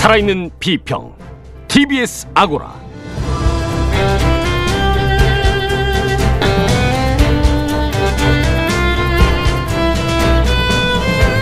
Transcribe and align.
살아있는 0.00 0.50
비평 0.58 1.14
TBS 1.68 2.28
아고라 2.32 2.74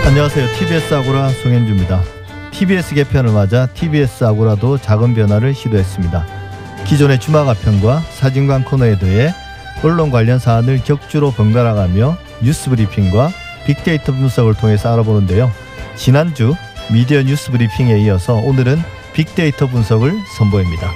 안녕하세요. 0.04 0.48
TBS 0.58 0.92
아고라 0.92 1.28
송현주입니다. 1.28 2.02
TBS 2.50 2.96
개편을 2.96 3.32
맞아 3.32 3.66
TBS 3.66 4.24
아고라도 4.24 4.76
작은 4.76 5.14
변화를 5.14 5.54
시도했습니다. 5.54 6.26
기존의 6.84 7.20
주마가편과 7.20 8.00
사진관 8.10 8.64
코너에 8.64 8.98
더해 8.98 9.32
언론 9.84 10.10
관련 10.10 10.40
사안을 10.40 10.82
격주로 10.82 11.30
번갈아가며 11.30 12.18
뉴스 12.42 12.70
브리핑과 12.70 13.30
빅데이터 13.66 14.10
분석을 14.10 14.54
통해서 14.54 14.92
알아보는데요. 14.92 15.48
지난주 15.94 16.56
미디어 16.90 17.22
뉴스 17.22 17.50
브리핑에 17.50 17.98
이어서 18.00 18.36
오늘은 18.36 18.78
빅데이터 19.12 19.66
분석을 19.66 20.10
선보입니다. 20.38 20.90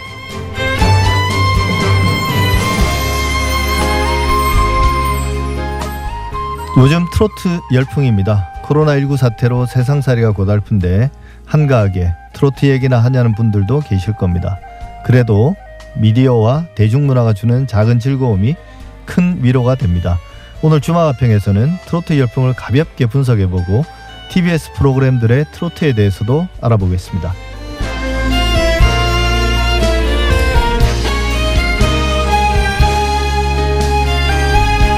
요즘 6.79 7.05
트로트 7.13 7.61
열풍입니다. 7.75 8.53
코로나19 8.63 9.19
사태로 9.19 9.67
세상살이가 9.67 10.33
고달픈데 10.33 11.11
한가하게 11.45 12.15
트로트 12.33 12.65
얘기나 12.65 12.99
하냐는 12.99 13.35
분들도 13.35 13.81
계실 13.81 14.17
겁니다. 14.17 14.59
그래도 15.05 15.55
미디어와 15.97 16.69
대중문화가 16.75 17.35
주는 17.35 17.67
작은 17.67 17.99
즐거움이 17.99 18.57
큰 19.05 19.39
위로가 19.43 19.75
됩니다. 19.75 20.19
오늘 20.63 20.81
주마가평에서는 20.81 21.77
트로트 21.85 22.19
열풍을 22.19 22.55
가볍게 22.55 23.05
분석해보고 23.05 23.85
TBS 24.33 24.73
프로그램들의 24.73 25.45
트로트에 25.53 25.93
대해서도 25.93 26.48
알아보겠습니다. 26.62 27.34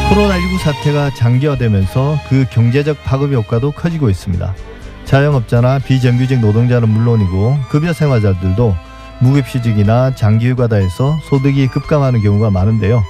코로나19 0.09 0.59
사태가 0.61 1.15
장기화되면서 1.15 2.17
그 2.29 2.45
경제적 2.49 3.03
파급 3.03 3.33
효과도 3.33 3.73
커지고 3.73 4.09
있습니다. 4.09 4.55
자영업자나 5.05 5.81
비정규직 5.81 6.39
노동자는 6.39 6.89
물론이고 6.89 7.59
급여 7.71 7.93
생활자들도 7.93 8.77
무급휴직이나 9.19 10.15
장기휴가다해서 10.15 11.19
소득이 11.25 11.67
급감하는 11.67 12.23
경우가 12.23 12.51
많은데요. 12.51 13.03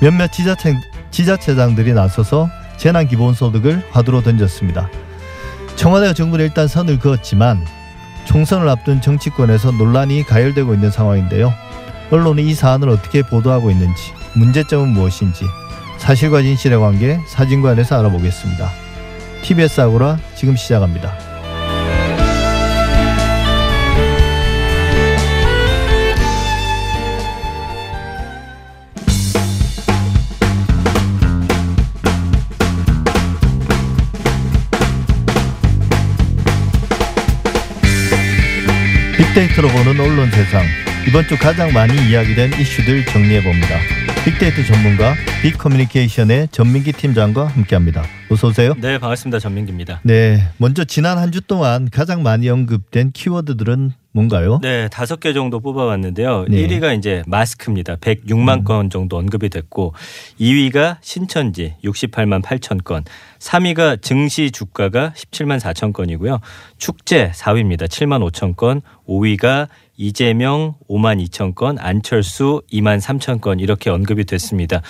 몇몇 0.00 0.32
지자체, 0.32 0.74
지자체장들이 1.12 1.92
나서서 1.92 2.48
재난기본소득을 2.76 3.84
화두로 3.92 4.22
던졌습니다. 4.22 4.90
청와대가 5.80 6.12
정부는 6.12 6.44
일단 6.44 6.68
선을 6.68 6.98
그었지만 6.98 7.64
총선을 8.26 8.68
앞둔 8.68 9.00
정치권에서 9.00 9.70
논란이 9.70 10.24
가열되고 10.24 10.74
있는 10.74 10.90
상황인데요. 10.90 11.54
언론이 12.10 12.46
이 12.46 12.52
사안을 12.52 12.90
어떻게 12.90 13.22
보도하고 13.22 13.70
있는지, 13.70 14.12
문제점은 14.34 14.90
무엇인지, 14.90 15.46
사실과 15.96 16.42
진실의 16.42 16.78
관계 16.78 17.18
사진관에서 17.26 17.98
알아보겠습니다. 17.98 18.70
TBS 19.40 19.80
아고라 19.80 20.18
지금 20.34 20.54
시작합니다. 20.54 21.29
빅데이터로 39.34 39.68
보는 39.68 40.00
언론 40.00 40.28
세상. 40.30 40.64
이번 41.06 41.24
주 41.28 41.38
가장 41.38 41.72
많이 41.72 41.94
이야기된 42.10 42.52
이슈들 42.60 43.04
정리해 43.06 43.40
봅니다. 43.42 43.78
빅데이터 44.24 44.62
전문가 44.64 45.14
빅커뮤니케이션의 45.42 46.48
전민기 46.50 46.92
팀장과 46.92 47.46
함께합니다. 47.46 48.02
어서 48.28 48.48
오세요. 48.48 48.74
네, 48.78 48.98
반갑습니다. 48.98 49.38
전민기입니다. 49.38 50.00
네, 50.02 50.42
먼저 50.58 50.84
지난 50.84 51.16
한 51.18 51.30
주 51.30 51.40
동안 51.42 51.88
가장 51.90 52.24
많이 52.24 52.48
언급된 52.48 53.12
키워드들은 53.12 53.92
뭔가요? 54.12 54.58
네, 54.60 54.88
다섯 54.88 55.20
개 55.20 55.32
정도 55.32 55.60
뽑아왔는데요. 55.60 56.46
네. 56.48 56.66
1위가 56.66 56.98
이제 56.98 57.22
마스크입니다. 57.26 57.96
106만 57.96 58.64
건 58.64 58.90
정도 58.90 59.16
언급이 59.16 59.48
됐고 59.48 59.94
2위가 60.40 60.96
신천지 61.00 61.76
68만 61.84 62.42
8천 62.42 62.82
건, 62.82 63.04
3위가 63.38 64.02
증시 64.02 64.50
주가가 64.50 65.12
17만 65.16 65.60
4천 65.60 65.92
건이고요. 65.92 66.40
축제 66.76 67.30
4위입니다. 67.30 67.86
7만 67.86 68.28
5천 68.30 68.56
건, 68.56 68.82
5위가 69.08 69.68
이재명 70.00 70.74
5만 70.88 71.22
2천 71.26 71.54
건, 71.54 71.78
안철수 71.78 72.62
2만 72.72 73.00
3천 73.00 73.42
건 73.42 73.60
이렇게 73.60 73.90
언급이 73.90 74.24
됐습니다. 74.24 74.80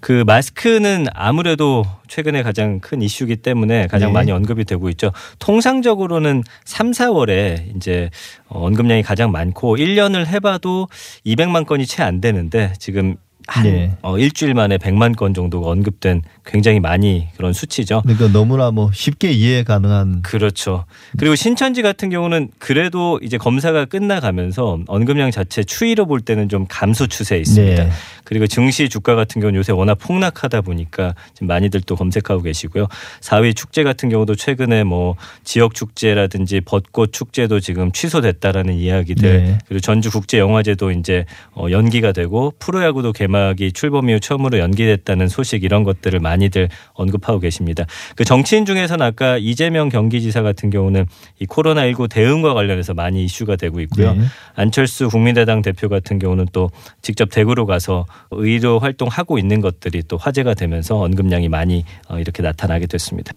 그 0.00 0.22
마스크는 0.26 1.06
아무래도 1.14 1.84
최근에 2.08 2.42
가장 2.42 2.78
큰 2.80 3.00
이슈기 3.00 3.36
때문에 3.36 3.86
가장 3.86 4.10
네. 4.10 4.12
많이 4.12 4.32
언급이 4.32 4.64
되고 4.66 4.90
있죠. 4.90 5.12
통상적으로는 5.38 6.44
3, 6.64 6.90
4월에 6.90 7.74
이제 7.74 8.10
어, 8.48 8.66
언급량이 8.66 9.02
가장 9.02 9.32
많고 9.32 9.78
1년을 9.78 10.26
해봐도 10.26 10.88
200만 11.24 11.64
건이 11.66 11.86
채 11.86 12.02
안 12.02 12.20
되는데 12.20 12.72
지금 12.78 13.16
한 13.46 13.64
네. 13.64 13.96
어, 14.02 14.18
일주일 14.18 14.54
만에 14.54 14.76
100만 14.78 15.16
건 15.16 15.34
정도가 15.34 15.70
언급된 15.70 16.22
굉장히 16.44 16.80
많이 16.80 17.28
그런 17.36 17.52
수치죠. 17.52 18.02
그러니까 18.02 18.28
너무나 18.28 18.70
뭐 18.70 18.90
쉽게 18.92 19.30
이해 19.32 19.62
가능한 19.64 20.22
그렇죠. 20.22 20.84
그리고 21.18 21.34
신천지 21.34 21.82
같은 21.82 22.10
경우는 22.10 22.50
그래도 22.58 23.18
이제 23.22 23.38
검사가 23.38 23.86
끝나가면서 23.86 24.80
언급량 24.86 25.30
자체 25.30 25.62
추이로 25.62 26.06
볼 26.06 26.20
때는 26.20 26.48
좀 26.48 26.66
감소 26.68 27.06
추세에 27.06 27.38
있습니다. 27.38 27.84
네. 27.84 27.90
그리고 28.24 28.46
증시 28.46 28.88
주가 28.88 29.14
같은 29.14 29.40
경우는 29.40 29.58
요새 29.58 29.72
워낙 29.72 29.96
폭락하다 29.96 30.60
보니까 30.60 31.14
지금 31.34 31.48
많이들 31.48 31.80
또 31.82 31.96
검색하고 31.96 32.42
계시고요. 32.42 32.86
4위 33.20 33.56
축제 33.56 33.82
같은 33.82 34.08
경우도 34.08 34.34
최근에 34.36 34.84
뭐 34.84 35.16
지역 35.44 35.74
축제라든지 35.74 36.60
벚꽃 36.60 37.12
축제도 37.12 37.58
지금 37.60 37.90
취소됐다라는 37.92 38.74
이야기들 38.74 39.44
네. 39.44 39.58
그리고 39.66 39.80
전주 39.80 40.10
국제 40.10 40.38
영화제도 40.38 40.90
이제 40.92 41.24
어, 41.54 41.66
연기가 41.70 42.12
되고 42.12 42.52
프로야구도 42.58 43.12
개 43.12 43.26
막이 43.30 43.72
출범 43.72 44.10
이후 44.10 44.20
처음으로 44.20 44.58
연기됐다는 44.58 45.28
소식 45.28 45.64
이런 45.64 45.84
것들을 45.84 46.20
많이들 46.20 46.68
언급하고 46.92 47.38
계십니다. 47.40 47.84
그 48.16 48.24
정치인 48.24 48.66
중에서는 48.66 49.04
아까 49.04 49.38
이재명 49.38 49.88
경기지사 49.88 50.42
같은 50.42 50.70
경우는 50.70 51.06
이 51.38 51.46
코로나19 51.46 52.10
대응과 52.10 52.54
관련해서 52.54 52.94
많이 52.94 53.24
이슈가 53.24 53.56
되고 53.56 53.80
있고요. 53.80 54.14
네. 54.14 54.24
안철수 54.54 55.08
국민의당 55.08 55.62
대표 55.62 55.88
같은 55.88 56.18
경우는 56.18 56.46
또 56.52 56.70
직접 57.02 57.30
대구로 57.30 57.66
가서 57.66 58.06
의료 58.30 58.78
활동하고 58.78 59.38
있는 59.38 59.60
것들이 59.60 60.02
또 60.08 60.16
화제가 60.16 60.54
되면서 60.54 60.98
언급량이 60.98 61.48
많이 61.48 61.84
어, 62.08 62.18
이렇게 62.18 62.42
나타나게 62.42 62.86
됐습니다. 62.86 63.32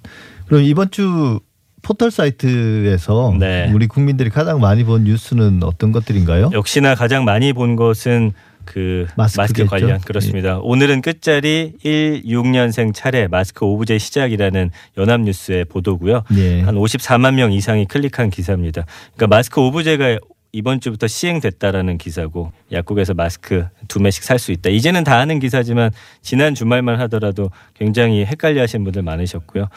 그럼 0.47 0.63
이번 0.63 0.91
주 0.91 1.39
포털 1.83 2.09
사이트에서 2.09 3.35
네. 3.37 3.69
우리 3.73 3.87
국민들이 3.87 4.29
가장 4.29 4.59
많이 4.59 4.83
본 4.83 5.03
뉴스는 5.03 5.61
어떤 5.63 5.91
것들인가요? 5.91 6.49
역시나 6.53 6.95
가장 6.95 7.25
많이 7.25 7.53
본 7.53 7.75
것은 7.75 8.31
그 8.65 9.07
마스크 9.15 9.41
마스크겠죠? 9.41 9.69
관련 9.69 9.99
그렇습니다. 10.01 10.59
오늘은 10.59 11.01
끝자리 11.01 11.73
16년생 11.83 12.93
차례 12.93 13.27
마스크 13.27 13.65
오브제 13.65 13.97
시작이라는 13.97 14.71
연합뉴스의 14.97 15.65
보도고요. 15.65 16.23
네. 16.31 16.61
한 16.61 16.75
54만 16.75 17.35
명 17.35 17.51
이상이 17.51 17.85
클릭한 17.85 18.29
기사입니다. 18.29 18.85
그러니까 19.15 19.35
마스크 19.35 19.61
오브제가 19.61 20.17
이번 20.55 20.79
주부터 20.79 21.07
시행됐다라는 21.07 21.97
기사고 21.97 22.51
약국에서 22.71 23.15
마스크 23.15 23.65
두 23.87 23.99
매씩 23.99 24.23
살 24.23 24.37
수 24.37 24.51
있다. 24.51 24.69
이제는 24.69 25.03
다 25.03 25.17
아는 25.17 25.39
기사지만 25.39 25.89
지난 26.21 26.53
주말만 26.53 26.99
하더라도 27.01 27.49
굉장히 27.73 28.23
헷갈려하시는 28.25 28.83
분들 28.83 29.01
많으셨고요. 29.01 29.67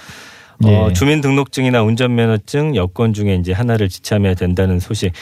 어, 0.64 0.88
네. 0.88 0.92
주민등록증이나 0.94 1.82
운전면허증, 1.82 2.76
여권 2.76 3.12
중에 3.12 3.34
이제 3.34 3.52
하나를 3.52 3.88
지참해야 3.88 4.34
된다는 4.34 4.80
소식. 4.80 5.12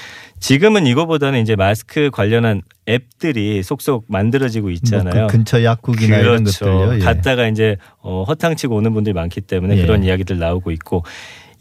지금은 0.44 0.86
이거보다는 0.86 1.40
이제 1.40 1.56
마스크 1.56 2.10
관련한 2.12 2.60
앱들이 2.86 3.62
속속 3.62 4.04
만들어지고 4.08 4.68
있잖아요. 4.72 5.14
뭐 5.14 5.26
그 5.26 5.32
근처 5.38 5.64
약국이나 5.64 6.18
이런 6.18 6.44
그렇죠. 6.44 6.66
것들요. 6.66 6.94
예. 6.96 6.98
갔다가 6.98 7.48
이제 7.48 7.78
어, 8.02 8.24
허탕치고 8.28 8.76
오는 8.76 8.92
분들이 8.92 9.14
많기 9.14 9.40
때문에 9.40 9.78
예. 9.78 9.80
그런 9.82 10.04
이야기들 10.04 10.38
나오고 10.38 10.70
있고 10.72 11.02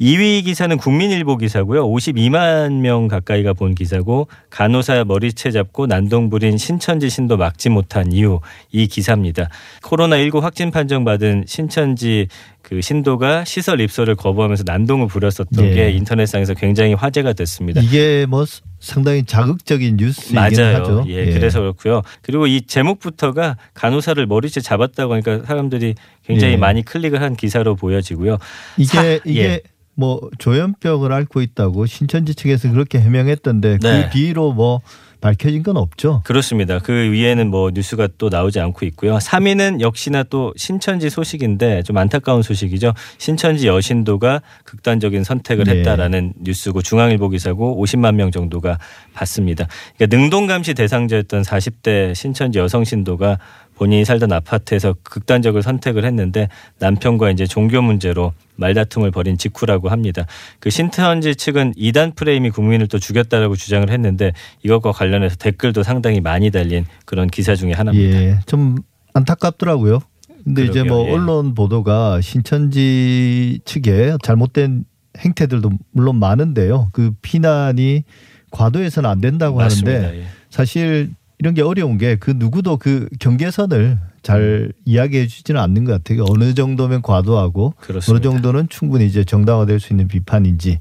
2위 0.04 0.44
기사는 0.44 0.76
국민일보 0.76 1.38
기사고요. 1.38 1.88
52만 1.88 2.82
명 2.82 3.08
가까이가 3.08 3.54
본 3.54 3.74
기사고 3.74 4.28
간호사 4.50 5.06
머리채 5.06 5.52
잡고 5.52 5.88
난동 5.88 6.30
부린 6.30 6.58
신천지 6.58 7.10
신도 7.10 7.38
막지 7.38 7.70
못한 7.70 8.12
이유 8.12 8.42
이 8.74 8.88
기사입니다. 8.88 9.48
코로나19 9.82 10.42
확진 10.42 10.72
판정 10.72 11.06
받은 11.06 11.46
신천지 11.48 12.28
그 12.62 12.82
신도가 12.82 13.46
시설 13.46 13.80
입소를 13.80 14.16
거부하면서 14.16 14.64
난동을 14.68 15.08
부렸었던 15.08 15.66
예. 15.68 15.74
게 15.74 15.92
인터넷상에서 15.92 16.54
굉장히 16.54 16.96
화제가 16.96 17.32
됐습니다. 17.32 17.80
이게 17.82 18.26
뭐 18.28 18.44
상당히 18.82 19.24
자극적인 19.24 19.96
뉴스이긴 19.96 20.36
맞아요. 20.36 20.76
하죠. 20.80 21.06
예, 21.08 21.32
그래서 21.32 21.62
그렇고요. 21.62 22.02
그리고 22.22 22.46
이 22.48 22.62
제목부터가 22.62 23.56
간호사를 23.74 24.26
머리채 24.28 24.60
잡았다고 24.60 25.14
하니까 25.14 25.44
사람들이 25.46 25.96
굉장히 26.26 26.54
예. 26.54 26.58
많이 26.58 26.84
클릭을 26.84 27.22
한 27.22 27.38
기사로 27.38 27.76
보여지고요. 27.78 28.38
이게 28.78 28.86
사- 28.88 29.20
이게 29.26 29.44
예. 29.44 29.62
뭐 29.96 30.22
조현병을 30.40 31.12
앓고 31.12 31.42
있다고 31.42 31.86
신천지 31.86 32.36
측에서 32.36 32.72
그렇게 32.72 33.00
해명했던데 33.00 33.80
네. 33.82 34.04
그 34.04 34.10
뒤로 34.12 34.54
뭐 34.54 34.82
밝혀진 35.24 35.64
건 35.64 35.78
없죠. 35.78 36.22
그렇습니다. 36.26 36.80
그 36.80 36.92
위에는 36.92 37.50
뭐 37.50 37.72
뉴스가 37.74 38.10
또 38.18 38.28
나오지 38.28 38.60
않고 38.60 38.86
있고요. 38.88 39.18
3위는 39.20 39.80
역시나 39.80 40.24
또 40.24 40.54
신천지 40.58 41.10
소식인데 41.10 41.84
좀 41.84 41.98
안타까운 41.98 42.42
소식이죠. 42.42 42.94
신천지 43.20 43.68
여신도가 43.68 44.42
극단적인 44.66 45.24
선택을 45.24 45.64
네. 45.64 45.78
했다라는 45.78 46.34
뉴스고 46.42 46.82
중앙일보 46.82 47.30
기사고 47.30 47.82
50만 47.82 48.16
명 48.16 48.32
정도가 48.32 48.78
봤습니다. 49.14 49.68
그러니까 49.96 50.18
능동감시 50.18 50.74
대상자였던 50.74 51.44
40대 51.44 52.14
신천지 52.14 52.60
여성 52.60 52.84
신도가 52.84 53.40
본인이 53.84 54.06
살던 54.06 54.32
아파트에서 54.32 54.96
극단적을 55.04 55.62
선택을 55.62 56.06
했는데 56.06 56.48
남편과 56.80 57.32
이제 57.32 57.46
종교 57.46 57.82
문제로 57.82 58.32
말다툼을 58.56 59.12
벌인 59.12 59.38
직후라고 59.38 59.90
합니다. 59.90 60.26
그 60.62 60.70
신천지 60.70 61.36
측은 61.36 61.74
이단 61.76 62.14
프레임이 62.14 62.50
국민을 62.52 62.88
또 62.88 62.98
죽였다라고 62.98 63.58
주장을 63.58 63.90
했는데 63.90 64.32
이것과 64.64 64.94
관련해서 64.94 65.36
댓글도 65.36 65.84
상당히 65.84 66.22
많이 66.22 66.50
달린 66.50 66.86
그런 67.04 67.28
기사 67.28 67.56
중에 67.56 67.74
하나입니다. 67.74 68.24
예, 68.24 68.40
좀 68.46 68.78
안타깝더라고요. 69.16 70.00
근데 70.46 70.64
이제 70.64 70.84
그러게요. 70.84 70.94
뭐 70.94 71.08
예. 71.10 71.12
언론 71.12 71.54
보도가 71.54 72.22
신천지 72.22 73.60
측의 73.66 74.20
잘못된 74.24 74.86
행태들도 75.18 75.72
물론 75.92 76.20
많은데요. 76.20 76.88
그 76.94 77.12
비난이 77.22 78.06
과도해서는 78.50 79.10
안 79.10 79.20
된다고 79.20 79.58
맞습니다. 79.58 79.98
하는데 79.98 80.20
예. 80.20 80.26
사실 80.50 81.10
이런 81.44 81.54
게 81.54 81.62
어려운 81.62 81.98
게 81.98 82.16
그 82.16 82.34
누구도 82.38 82.78
그 82.78 83.10
경계선을 83.20 84.00
잘 84.22 84.72
이야기해 84.86 85.28
주지는 85.28 85.60
않는 85.60 85.84
것 85.84 85.92
같아요. 85.92 86.24
어느 86.30 86.54
정도면 86.54 87.02
과도하고 87.02 87.74
그렇습니다. 87.82 88.30
어느 88.30 88.34
정도는 88.34 88.70
충분히 88.70 89.06
이제 89.06 89.26
정당화될 89.26 89.82
수 89.82 89.92
있는 89.92 90.08
비판인지. 90.08 90.80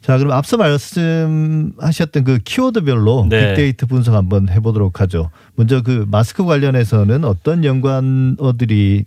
자, 0.00 0.18
그럼 0.18 0.32
앞서 0.32 0.56
말씀하셨던 0.56 2.24
그 2.24 2.38
키워드별로 2.44 3.26
네. 3.28 3.54
빅데이터 3.54 3.86
분석 3.86 4.14
한번 4.14 4.48
해보도록 4.48 5.00
하죠. 5.00 5.30
먼저 5.54 5.80
그 5.82 6.06
마스크 6.10 6.44
관련해서는 6.44 7.24
어떤 7.24 7.64
연관어들이 7.64 9.04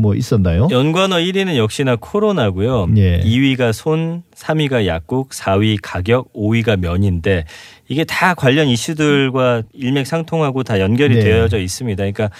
뭐 0.00 0.14
있었나요? 0.14 0.68
연관어 0.70 1.16
1위는 1.16 1.56
역시나 1.56 1.96
코로나고요. 1.96 2.88
예. 2.96 3.20
2위가 3.20 3.72
손, 3.72 4.22
3위가 4.34 4.86
약국, 4.86 5.30
4위 5.30 5.78
가격, 5.82 6.32
5위가 6.32 6.78
면인데 6.78 7.44
이게 7.88 8.04
다 8.04 8.34
관련 8.34 8.68
이슈들과 8.68 9.62
일맥상통하고 9.72 10.62
다 10.62 10.80
연결이 10.80 11.16
네. 11.16 11.20
되어져 11.24 11.58
있습니다. 11.58 11.96
그러니까 11.96 12.30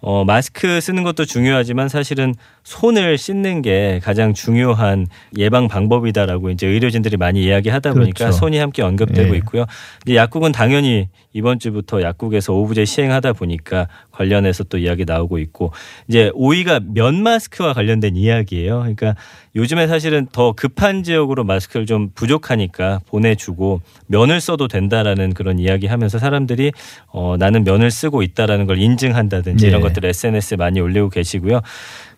어, 0.00 0.24
마스크 0.24 0.80
쓰는 0.80 1.02
것도 1.02 1.24
중요하지만 1.24 1.88
사실은 1.88 2.34
손을 2.68 3.16
씻는 3.16 3.62
게 3.62 3.98
가장 4.04 4.34
중요한 4.34 5.06
예방 5.38 5.68
방법이다라고 5.68 6.50
이제 6.50 6.66
의료진들이 6.66 7.16
많이 7.16 7.42
이야기하다 7.42 7.94
보니까 7.94 8.26
그렇죠. 8.26 8.32
손이 8.36 8.58
함께 8.58 8.82
언급되고 8.82 9.32
예. 9.32 9.38
있고요. 9.38 9.64
이제 10.04 10.16
약국은 10.16 10.52
당연히 10.52 11.08
이번 11.32 11.58
주부터 11.58 12.02
약국에서 12.02 12.52
오부제 12.52 12.84
시행하다 12.84 13.32
보니까 13.32 13.88
관련해서 14.10 14.64
또 14.64 14.76
이야기 14.76 15.06
나오고 15.06 15.38
있고 15.38 15.72
이제 16.08 16.30
5위가 16.34 16.92
면 16.92 17.22
마스크와 17.22 17.72
관련된 17.72 18.16
이야기예요. 18.16 18.80
그러니까 18.80 19.14
요즘에 19.56 19.86
사실은 19.86 20.26
더 20.30 20.52
급한 20.52 21.02
지역으로 21.02 21.44
마스크를 21.44 21.86
좀 21.86 22.10
부족하니까 22.14 23.00
보내주고 23.06 23.80
면을 24.08 24.42
써도 24.42 24.68
된다라는 24.68 25.32
그런 25.32 25.58
이야기하면서 25.58 26.18
사람들이 26.18 26.72
어, 27.06 27.36
나는 27.38 27.64
면을 27.64 27.90
쓰고 27.90 28.22
있다라는 28.22 28.66
걸 28.66 28.78
인증한다든지 28.78 29.64
네. 29.64 29.68
이런 29.68 29.80
것들을 29.80 30.06
SNS에 30.10 30.56
많이 30.58 30.80
올리고 30.80 31.08
계시고요. 31.08 31.62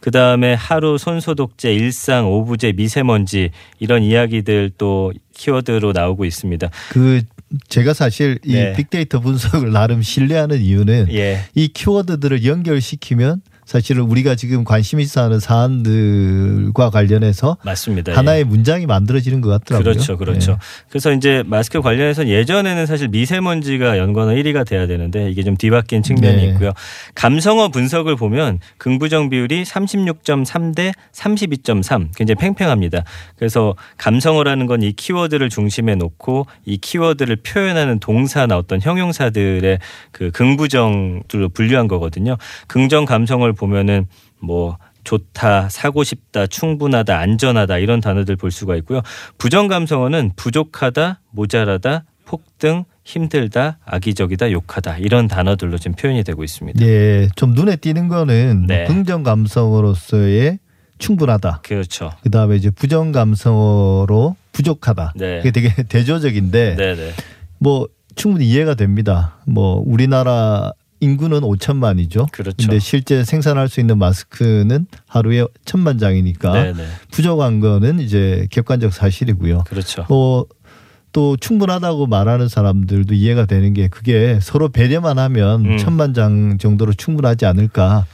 그 0.01 0.11
다음에 0.11 0.55
하루 0.55 0.99
손소독제, 0.99 1.75
일상, 1.75 2.31
오부제, 2.31 2.73
미세먼지 2.73 3.51
이런 3.79 4.03
이야기들 4.03 4.73
또 4.79 5.13
키워드로 5.35 5.93
나오고 5.93 6.25
있습니다. 6.25 6.71
그 6.91 7.23
제가 7.69 7.95
사실 7.95 8.39
이 8.45 8.55
네. 8.55 8.73
빅데이터 8.75 9.21
분석을 9.21 9.73
나름 9.73 10.03
신뢰하는 10.03 10.61
이유는 10.61 11.09
예. 11.13 11.41
이 11.55 11.69
키워드들을 11.69 12.45
연결시키면 12.45 13.43
사실은 13.71 14.03
우리가 14.03 14.35
지금 14.35 14.65
관심 14.65 14.99
있어 14.99 15.23
하는 15.23 15.39
사안들과 15.39 16.91
관련해서 16.91 17.57
맞습니다. 17.65 18.11
예. 18.11 18.17
하나의 18.17 18.43
문장이 18.43 18.87
만들어지는 18.87 19.41
것 19.41 19.51
같더라고요. 19.51 19.93
그렇죠, 19.93 20.17
그렇죠. 20.17 20.53
예. 20.53 20.57
그래서 20.89 21.13
이제 21.13 21.45
마스크 21.47 21.81
관련해서 21.81 22.27
예전에는 22.27 22.87
사실 22.87 23.07
미세먼지가 23.07 23.97
연관어 23.97 24.33
1위가 24.33 24.67
돼야 24.67 24.89
되는데 24.89 25.31
이게 25.31 25.45
좀 25.45 25.57
뒤바뀐 25.57 26.03
측면이 26.03 26.37
네. 26.39 26.49
있고요. 26.49 26.73
감성어 27.15 27.69
분석을 27.69 28.17
보면 28.17 28.59
긍부정 28.79 29.31
비율이 29.31 29.63
36.3 29.63 30.75
대 30.75 30.91
32.3 31.13 32.09
굉장히 32.17 32.35
팽팽합니다. 32.41 33.05
그래서 33.37 33.77
감성어라는 33.99 34.67
건 34.67 34.81
이 34.83 34.93
키워드를 34.93 35.51
중심에 35.51 35.95
놓고 35.95 36.47
이 36.65 36.79
키워드를 36.79 37.37
표현하는 37.37 38.01
동사나 38.01 38.57
어떤 38.57 38.81
형용사들의 38.81 39.79
그 40.11 40.31
긍부정들로 40.31 41.51
분류한 41.51 41.87
거거든요. 41.89 42.37
긍정 42.67 43.05
감성을 43.05 43.51
보면은 43.61 44.07
뭐 44.41 44.79
좋다, 45.05 45.69
사고 45.69 46.03
싶다, 46.03 46.47
충분하다, 46.47 47.19
안전하다 47.19 47.79
이런 47.79 48.01
단어들 48.01 48.37
볼 48.37 48.51
수가 48.51 48.77
있고요. 48.77 49.03
부정 49.39 49.69
감성어는 49.69 50.33
부족하다, 50.37 51.21
모자라다, 51.31 52.05
폭등, 52.25 52.85
힘들다, 53.05 53.79
악의적이다, 53.85 54.53
욕하다 54.53 54.99
이런 54.99 55.27
단어들로 55.27 55.79
지금 55.79 55.95
표현이 55.97 56.23
되고 56.25 56.45
있습니다. 56.45 56.81
예, 56.85 57.29
좀 57.37 57.53
눈에 57.53 57.77
띄는 57.77 58.09
거는 58.09 58.67
네. 58.67 58.85
긍정 58.85 59.23
감성으로서의 59.23 60.59
충분하다. 60.99 61.61
그렇죠. 61.63 62.13
그 62.23 62.31
다음에 62.31 62.57
이제 62.57 62.71
부정 62.71 63.11
감성으로 63.11 64.37
부족하다. 64.53 65.15
네. 65.17 65.39
그게 65.39 65.51
되게 65.51 65.83
대조적인데 65.89 66.77
네, 66.77 66.95
네. 66.95 67.13
뭐 67.59 67.89
충분히 68.15 68.47
이해가 68.47 68.75
됩니다. 68.75 69.39
뭐 69.47 69.83
우리나라 69.85 70.73
인구는 71.01 71.41
5천만이죠. 71.41 72.31
그렇죠. 72.31 72.57
근데 72.59 72.79
실제 72.79 73.25
생산할 73.25 73.69
수 73.69 73.81
있는 73.81 73.99
마스크는 73.99 74.87
하루에 75.07 75.47
천만 75.65 75.99
장이니까 75.99 76.53
네, 76.53 76.73
네. 76.73 76.87
부족한 77.11 77.61
거는 77.61 78.01
이제 78.01 78.47
객관적 78.51 78.93
사실이고요. 78.93 79.65
그렇죠. 79.67 80.05
뭐또 80.09 81.37
충분하다고 81.39 82.07
말하는 82.07 82.49
사람들도 82.49 83.15
이해가 83.15 83.47
되는 83.47 83.73
게 83.73 83.89
그게 83.89 84.39
서로 84.41 84.69
배려만 84.69 85.19
하면 85.19 85.65
음. 85.65 85.79
천만 85.79 86.15
장 86.15 86.59
정도로 86.59 86.93
충분하지 86.93 87.47
않을까. 87.47 88.07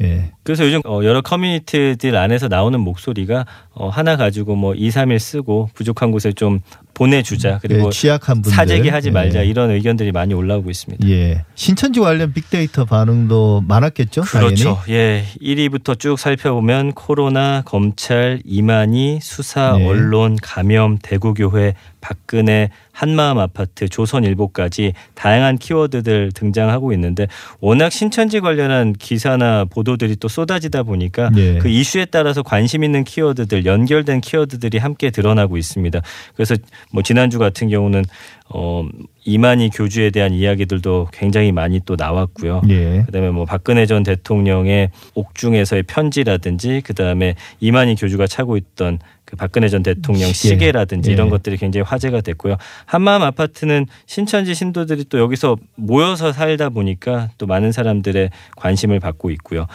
예. 0.00 0.32
그래서 0.42 0.64
요즘 0.64 0.80
어, 0.86 1.00
여러 1.04 1.20
커뮤니티들 1.20 2.16
안에서 2.16 2.48
나오는 2.48 2.80
목소리가 2.80 3.44
어, 3.72 3.88
하나 3.88 4.16
가지고 4.16 4.56
뭐 4.56 4.74
2, 4.74 4.88
3일 4.88 5.18
쓰고 5.18 5.70
부족한 5.74 6.10
곳에 6.10 6.32
좀 6.32 6.60
보내주자 6.94 7.58
그리고 7.62 7.86
예, 7.86 7.90
취약한 7.90 8.42
분들 8.42 8.52
사재기하지 8.52 9.10
말자 9.10 9.40
예. 9.40 9.48
이런 9.48 9.70
의견들이 9.70 10.12
많이 10.12 10.34
올라오고 10.34 10.70
있습니다. 10.70 11.08
예. 11.08 11.44
신천지 11.54 12.00
관련 12.00 12.34
빅데이터 12.34 12.84
반응도 12.84 13.64
많았겠죠. 13.66 14.22
그렇죠. 14.22 14.80
당연히. 14.86 14.92
예. 14.92 15.24
1위부터 15.40 15.98
쭉 15.98 16.18
살펴보면 16.18 16.92
코로나, 16.92 17.62
검찰, 17.64 18.40
이만희, 18.44 19.20
수사, 19.22 19.76
네. 19.78 19.86
언론, 19.86 20.36
감염, 20.42 20.98
대구교회, 20.98 21.74
박근혜, 22.02 22.68
한마음 22.92 23.38
아파트, 23.38 23.88
조선일보까지 23.88 24.92
다양한 25.14 25.56
키워드들 25.56 26.32
등장하고 26.34 26.92
있는데 26.92 27.28
워낙 27.60 27.90
신천지 27.90 28.40
관련한 28.40 28.92
기사나 28.92 29.64
보도들이 29.64 30.16
또 30.16 30.28
쏟아지다 30.40 30.82
보니까 30.84 31.30
네. 31.30 31.58
그 31.58 31.68
이슈에 31.68 32.06
따라서 32.06 32.42
관심 32.42 32.82
있는 32.82 33.04
키워드들 33.04 33.66
연결된 33.66 34.20
키워드들이 34.20 34.78
함께 34.78 35.10
드러나고 35.10 35.56
있습니다. 35.56 36.00
그래서 36.34 36.56
뭐 36.92 37.02
지난주 37.02 37.38
같은 37.38 37.68
경우는 37.68 38.04
어 38.52 38.84
이만희 39.24 39.70
교주에 39.70 40.10
대한 40.10 40.32
이야기들도 40.32 41.08
굉장히 41.12 41.52
많이 41.52 41.78
또 41.86 41.94
나왔고요. 41.96 42.62
예. 42.68 43.02
그다음에 43.06 43.30
뭐 43.30 43.44
박근혜 43.44 43.86
전 43.86 44.02
대통령의 44.02 44.90
옥중에서의 45.14 45.84
편지라든지 45.84 46.80
그다음에 46.84 47.36
이만희 47.60 47.94
교주가 47.94 48.26
차고 48.26 48.56
있던 48.56 48.98
그 49.24 49.36
박근혜 49.36 49.68
전 49.68 49.84
대통령 49.84 50.32
시계. 50.32 50.54
시계라든지 50.54 51.10
예. 51.10 51.14
이런 51.14 51.28
것들이 51.28 51.58
굉장히 51.58 51.84
화제가 51.86 52.22
됐고요. 52.22 52.56
한마음 52.86 53.22
아파트는 53.22 53.86
신천지 54.06 54.54
신도들이 54.54 55.04
또 55.08 55.20
여기서 55.20 55.56
모여서 55.76 56.32
살다 56.32 56.70
보니까 56.70 57.28
또 57.38 57.46
많은 57.46 57.70
사람들의 57.70 58.30
관심을 58.56 58.98
받고 58.98 59.30
있고요. 59.30 59.66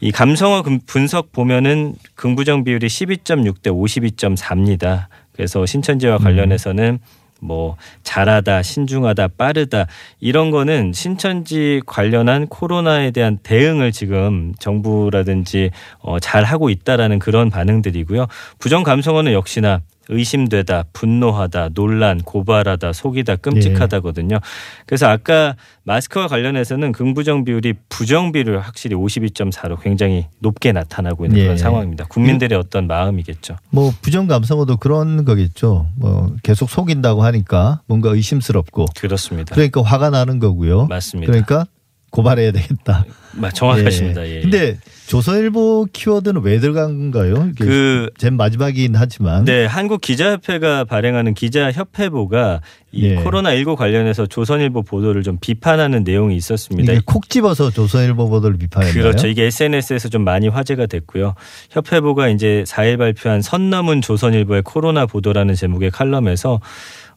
이 0.00 0.12
감성어 0.12 0.62
금- 0.62 0.78
분석 0.86 1.32
보면은 1.32 1.94
긍부정 2.14 2.62
비율이 2.62 2.86
12.6 2.86 3.62
대 3.62 3.70
52.4입니다. 3.70 5.06
그래서 5.32 5.66
신천지와 5.66 6.18
관련해서는 6.18 6.98
뭐 7.42 7.76
잘하다, 8.04 8.62
신중하다, 8.62 9.28
빠르다 9.36 9.86
이런 10.20 10.50
거는 10.50 10.92
신천지 10.94 11.82
관련한 11.86 12.46
코로나에 12.46 13.10
대한 13.10 13.38
대응을 13.42 13.92
지금 13.92 14.54
정부라든지 14.58 15.70
어, 15.98 16.20
잘 16.20 16.44
하고 16.44 16.70
있다라는 16.70 17.18
그런 17.18 17.50
반응들이고요. 17.50 18.26
부정 18.58 18.84
감성어는 18.84 19.32
역시나 19.32 19.80
의심되다, 20.12 20.84
분노하다, 20.92 21.70
논란, 21.70 22.18
고발하다, 22.18 22.92
속이다, 22.92 23.36
끔찍하다거든요. 23.36 24.38
그래서 24.86 25.08
아까 25.08 25.56
마스크와 25.84 26.28
관련해서는 26.28 26.92
긍부정 26.92 27.44
비율이 27.44 27.74
부정 27.88 28.32
비율 28.32 28.58
확실히 28.58 28.94
52.4로 28.96 29.80
굉장히 29.80 30.26
높게 30.38 30.72
나타나고 30.72 31.24
있는 31.24 31.38
예. 31.38 31.42
그런 31.44 31.56
상황입니다. 31.56 32.04
국민들의 32.06 32.56
어떤 32.58 32.86
마음이겠죠. 32.86 33.56
뭐 33.70 33.92
부정 34.02 34.26
감성어도 34.26 34.76
그런 34.76 35.24
거겠죠. 35.24 35.86
뭐 35.96 36.34
계속 36.42 36.70
속인다고 36.70 37.22
하니까 37.24 37.80
뭔가 37.86 38.10
의심스럽고 38.10 38.86
그렇습니다. 38.96 39.54
그러니까 39.54 39.82
화가 39.82 40.10
나는 40.10 40.38
거고요. 40.38 40.86
맞습니다. 40.86 41.30
그러니까 41.30 41.66
고발해야 42.12 42.52
되겠다. 42.52 43.04
마- 43.34 43.50
정확하십니다. 43.50 44.28
예. 44.28 44.42
근데 44.42 44.76
조선일보 45.06 45.86
키워드는 45.94 46.42
왜 46.42 46.58
들어간 46.60 47.10
가요? 47.10 47.48
이게 47.50 47.64
그제 47.64 48.28
마지막이긴 48.28 48.94
하지만 48.94 49.44
네, 49.46 49.64
한국 49.64 50.02
기자협회가 50.02 50.84
발행하는 50.84 51.32
기자협회보가 51.32 52.60
이 52.92 53.06
예. 53.06 53.16
코로나19 53.16 53.76
관련해서 53.76 54.26
조선일보 54.26 54.82
보도를 54.82 55.22
좀 55.22 55.38
비판하는 55.40 56.04
내용이 56.04 56.36
있었습니다. 56.36 56.92
이게 56.92 57.00
콕 57.06 57.30
집어서 57.30 57.70
조선일보 57.70 58.28
보도를 58.28 58.58
비판했나요? 58.58 59.02
그렇죠. 59.02 59.26
이게 59.28 59.44
SNS에서 59.44 60.10
좀 60.10 60.22
많이 60.24 60.48
화제가 60.48 60.84
됐고요. 60.84 61.34
협회보가 61.70 62.28
이제 62.28 62.64
4일 62.66 62.98
발표한 62.98 63.40
선 63.40 63.70
넘은 63.70 64.02
조선일보의 64.02 64.60
코로나 64.62 65.06
보도라는 65.06 65.54
제목의 65.54 65.90
칼럼에서 65.90 66.60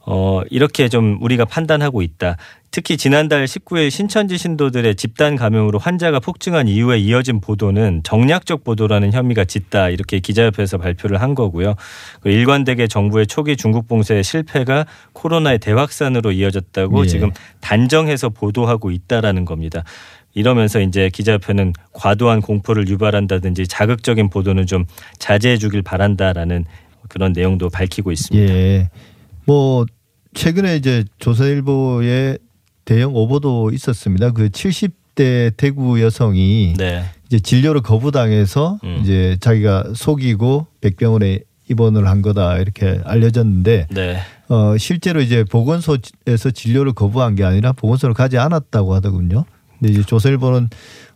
어, 0.06 0.42
이렇게 0.50 0.88
좀 0.88 1.18
우리가 1.22 1.46
판단하고 1.46 2.02
있다. 2.02 2.38
특히 2.72 2.98
지난달 2.98 3.46
19일 3.46 3.90
신천지 3.90 4.38
신도들의 4.38 4.96
집단 4.96 5.36
감염으로 5.36 5.80
환자가 5.80 6.20
폭증한 6.20 6.68
이후에 6.68 7.00
이어진 7.00 7.40
보도는 7.40 8.02
정략적 8.04 8.64
보도라는 8.64 9.14
혐의가 9.14 9.46
짙다. 9.46 9.90
이렇게 9.90 10.20
기자협회에서 10.20 10.78
발표를 10.78 11.22
한 11.22 11.36
거고요. 11.36 11.76
그 12.20 12.30
일관되게 12.30 12.88
정부의 12.88 13.28
초기 13.28 13.56
중국 13.56 13.88
봉쇄의 13.88 14.24
실패가 14.24 14.86
코로나의 15.14 15.60
대확산으로 15.60 16.34
이어졌다고 16.34 17.06
예. 17.06 17.08
지금 17.08 17.32
단정해서 17.62 18.30
보도하고 18.30 18.92
있다라는 18.92 19.46
겁니다. 19.46 19.84
이러면서 20.34 20.82
이제 20.82 21.10
기자협회는 21.12 21.72
과도한 21.94 22.42
공포를 22.42 22.90
유발한다든지 22.90 23.68
자극적인 23.68 24.30
보도는 24.30 24.66
좀 24.66 24.84
자제해 25.18 25.58
주길 25.58 25.82
바란다라는 25.82 26.66
그런 27.08 27.32
내용도 27.32 27.70
밝히고 27.70 28.12
있습니다. 28.12 28.54
예. 28.54 28.90
뭐 29.46 29.86
최근에 30.36 30.76
이제 30.76 31.04
조선일보의 31.18 32.38
대형 32.84 33.16
오보도 33.16 33.72
있었습니다. 33.72 34.32
그 34.32 34.50
70대 34.50 35.56
대구 35.58 36.02
여성이 36.02 36.76
네. 36.78 37.06
이제 37.26 37.40
진료를 37.40 37.82
거부당해서 37.82 38.78
음. 38.84 39.00
이제 39.02 39.38
자기가 39.40 39.94
속이고 39.96 40.68
백병원에 40.82 41.40
입원을 41.68 42.08
한 42.08 42.22
거다 42.22 42.60
이렇게 42.60 43.00
알려졌는데 43.06 43.88
네. 43.90 44.20
어 44.50 44.78
실제로 44.78 45.22
이제 45.22 45.44
보건소에서 45.44 46.52
진료를 46.54 46.94
거부한 46.94 47.34
게 47.34 47.44
아니라 47.44 47.72
보건소를 47.72 48.14
가지 48.14 48.38
않았다고 48.38 48.94
하더군요. 48.94 49.46
근데 49.80 49.94
이제 49.94 50.04
조선일보는 50.04 50.70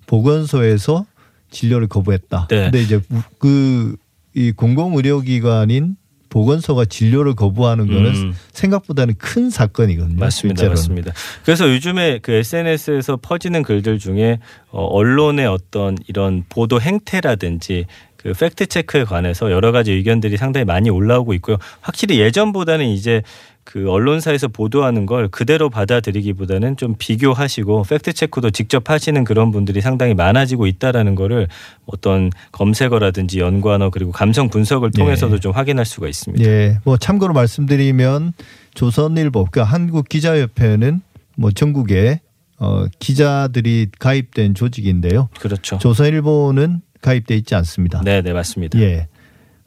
보건소에서 0.08 1.06
진료를 1.52 1.88
거부했다. 1.88 2.48
네. 2.50 2.64
근데 2.64 2.82
이제 2.82 3.00
그 3.38 3.96
이 4.36 4.52
공공의료기관인 4.52 5.96
보건소가 6.30 6.86
진료를 6.86 7.36
거부하는 7.36 7.88
거는 7.88 8.16
음. 8.16 8.36
생각보다는 8.52 9.16
큰 9.18 9.50
사건이거든요. 9.50 10.20
맞습니다. 10.20 10.62
실제로는. 10.62 10.76
맞습니다. 10.76 11.14
그래서 11.44 11.70
요즘에 11.70 12.20
그 12.22 12.32
SNS에서 12.32 13.18
퍼지는 13.22 13.64
글들 13.64 14.00
중에 14.00 14.40
어, 14.72 14.86
언론의 14.86 15.48
어떤 15.48 15.98
이런 16.08 16.44
보도 16.48 16.80
행태라든지 16.80 17.86
그 18.18 18.34
팩트 18.34 18.66
체크에 18.66 19.06
관해서 19.06 19.50
여러 19.50 19.72
가지 19.72 19.94
의견들이 19.94 20.36
상당히 20.36 20.66
많이 20.66 20.90
올라오고 20.90 21.34
있고요. 21.36 21.58
확실히 21.80 22.20
예전보다는 22.20 22.86
이제 22.86 23.24
그 23.70 23.88
언론사에서 23.88 24.48
보도하는 24.48 25.06
걸 25.06 25.28
그대로 25.28 25.70
받아들이기보다는 25.70 26.76
좀 26.76 26.96
비교하시고 26.98 27.84
팩트 27.84 28.14
체크도 28.14 28.50
직접 28.50 28.90
하시는 28.90 29.24
그런 29.24 29.52
분들이 29.52 29.80
상당히 29.80 30.16
많아지고 30.16 30.66
있다라는 30.66 31.14
거를 31.14 31.48
어떤 31.86 32.32
검색어라든지 32.52 33.40
연관어 33.40 33.92
그리고 33.92 34.12
감성 34.12 34.50
분석을 34.50 34.90
통해서도 34.90 35.36
네. 35.36 35.40
좀 35.40 35.52
확인할 35.52 35.86
수가 35.86 36.08
있습니다. 36.08 36.50
예, 36.50 36.80
뭐 36.84 36.98
참고로 36.98 37.36
말씀드리면 37.36 38.34
조선일보, 38.74 39.46
그러니까 39.52 39.72
한국 39.72 40.10
기자협회는 40.10 41.02
뭐 41.38 41.52
전국에 41.52 42.22
어, 42.58 42.86
기자들이 42.98 43.90
가입된 44.00 44.56
조직인데요. 44.56 45.30
그렇죠. 45.40 45.78
조선일보는 45.78 46.82
가입돼 47.02 47.36
있지 47.36 47.54
않습니다. 47.54 48.02
네, 48.04 48.24
네, 48.24 48.34
맞습니다. 48.34 48.80
예. 48.80 49.10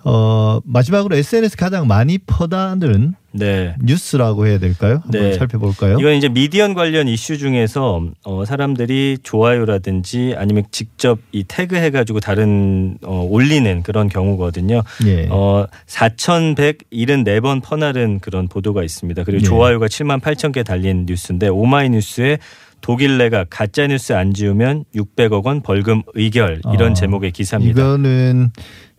어, 0.05 0.61
마지막으로 0.65 1.17
SNS 1.17 1.57
가장 1.57 1.87
많이 1.87 2.19
퍼다는 2.19 3.15
네. 3.33 3.75
뉴스라고 3.81 4.47
해야 4.47 4.59
될까요? 4.59 5.01
한번 5.03 5.23
네. 5.23 5.35
살펴볼까요? 5.35 5.99
이건 5.99 6.15
이제 6.15 6.29
미디언 6.29 6.75
관련 6.75 7.09
이슈 7.09 7.39
중에서 7.39 8.03
어, 8.25 8.45
사람들이 8.45 9.19
좋아요라든지 9.23 10.35
아니면 10.37 10.65
직접 10.71 11.19
이 11.33 11.45
태그 11.45 11.77
해가지고 11.77 12.21
다른 12.21 12.99
어, 13.03 13.27
올리는 13.29 13.83
그런 13.83 14.09
경우거든요. 14.09 14.83
예. 15.07 15.29
어, 15.31 15.67
4,174번 15.87 17.63
퍼나른 17.63 18.21
그런 18.21 18.49
보도가 18.49 18.83
있습니다. 18.83 19.25
그리고 19.25 19.41
예. 19.41 19.45
좋아요가 19.45 19.87
7만 19.87 20.21
8천 20.21 20.53
개 20.53 20.63
달린 20.63 21.07
뉴스인데 21.07 21.49
오마이뉴스에 21.49 22.39
독일 22.83 23.17
내가 23.17 23.45
가짜 23.49 23.87
뉴스 23.87 24.13
안 24.13 24.35
지우면 24.35 24.85
600억 24.95 25.45
원 25.45 25.63
벌금 25.63 26.03
의결 26.15 26.61
이런 26.75 26.91
아, 26.91 26.95
제목의 26.95 27.31
기사입니다. 27.31 27.81
이거는 27.81 28.51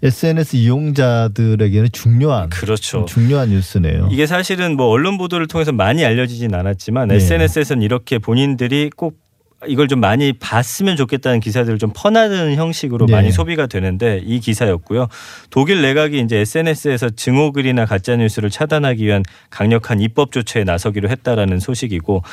SNS 0.02 0.58
이용자들에게는 0.58 1.90
중요한 1.94 2.50
그렇죠. 2.50 3.06
중요한 3.06 3.50
뉴스네요. 3.50 4.10
이게 4.12 4.26
사실은 4.26 4.76
뭐 4.76 4.88
언론 4.88 5.18
보도를 5.18 5.48
통해서 5.48 5.72
많이 5.72 6.04
알려지진 6.04 6.54
않았지만 6.56 7.10
네. 7.10 7.16
SNS에서는 7.16 7.82
이렇게 7.84 8.18
본인들이 8.20 8.90
꼭 8.96 9.23
이걸 9.68 9.88
좀 9.88 10.00
많이 10.00 10.34
봤으면 10.34 10.96
좋겠다는 10.96 11.40
기사들을 11.40 11.78
좀 11.78 11.92
퍼나르는 11.96 12.56
형식으로 12.56 13.06
네. 13.06 13.14
많이 13.14 13.32
소비가 13.32 13.68
되는데 13.68 14.22
이 14.24 14.40
기사였고요. 14.40 15.08
독일 15.50 15.82
내각이 15.82 16.20
이제 16.20 16.38
SNS에서 16.38 17.10
증오글이나 17.10 17.86
가짜 17.86 18.16
뉴스를 18.16 18.50
차단하기 18.50 19.06
위한 19.06 19.24
강력한 19.50 20.02
입법 20.02 20.32
조처에 20.32 20.64
나서기로 20.64 21.10
했다라는 21.10 21.60
소식이고 21.60 22.24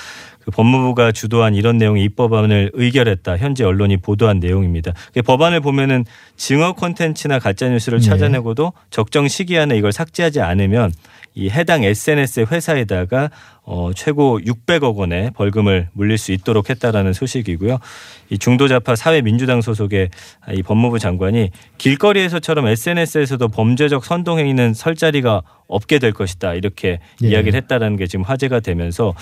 그 0.44 0.50
법무부가 0.50 1.12
주도한 1.12 1.54
이런 1.54 1.76
내용의 1.76 2.02
입법안을 2.04 2.70
의결했다. 2.74 3.36
현재 3.36 3.64
언론이 3.64 3.98
보도한 3.98 4.40
내용입니다. 4.40 4.92
그 5.12 5.22
법안을 5.22 5.60
보면은 5.60 6.04
증오 6.36 6.72
콘텐츠나 6.74 7.38
가짜 7.38 7.68
뉴스를 7.68 8.00
네. 8.00 8.06
찾아내고도 8.06 8.72
적정 8.90 9.28
시기 9.28 9.58
안에 9.58 9.76
이걸 9.76 9.92
삭제하지 9.92 10.40
않으면 10.40 10.92
이 11.34 11.48
해당 11.48 11.84
SNS 11.84 12.46
회사에다가 12.50 13.30
어 13.62 13.92
최고 13.94 14.40
600억 14.40 14.96
원의 14.96 15.30
벌금을 15.34 15.88
물릴 15.92 16.18
수 16.18 16.32
있도록 16.32 16.70
했다라는 16.70 17.12
소식이고요. 17.12 17.78
이 18.30 18.38
중도자파 18.38 18.96
사회민주당 18.96 19.60
소속의 19.60 20.10
이 20.54 20.62
법무부 20.62 20.98
장관이 20.98 21.50
길거리에서처럼 21.78 22.66
SNS에서도 22.66 23.46
범죄적 23.48 24.04
선동 24.04 24.38
행위는 24.38 24.74
설 24.74 24.96
자리가 24.96 25.42
없게 25.68 25.98
될 26.00 26.12
것이다 26.12 26.54
이렇게 26.54 26.98
예. 27.22 27.28
이야기를 27.28 27.54
했다라는 27.54 27.96
게 27.96 28.06
지금 28.06 28.24
화제가 28.24 28.60
되면서 28.60 29.14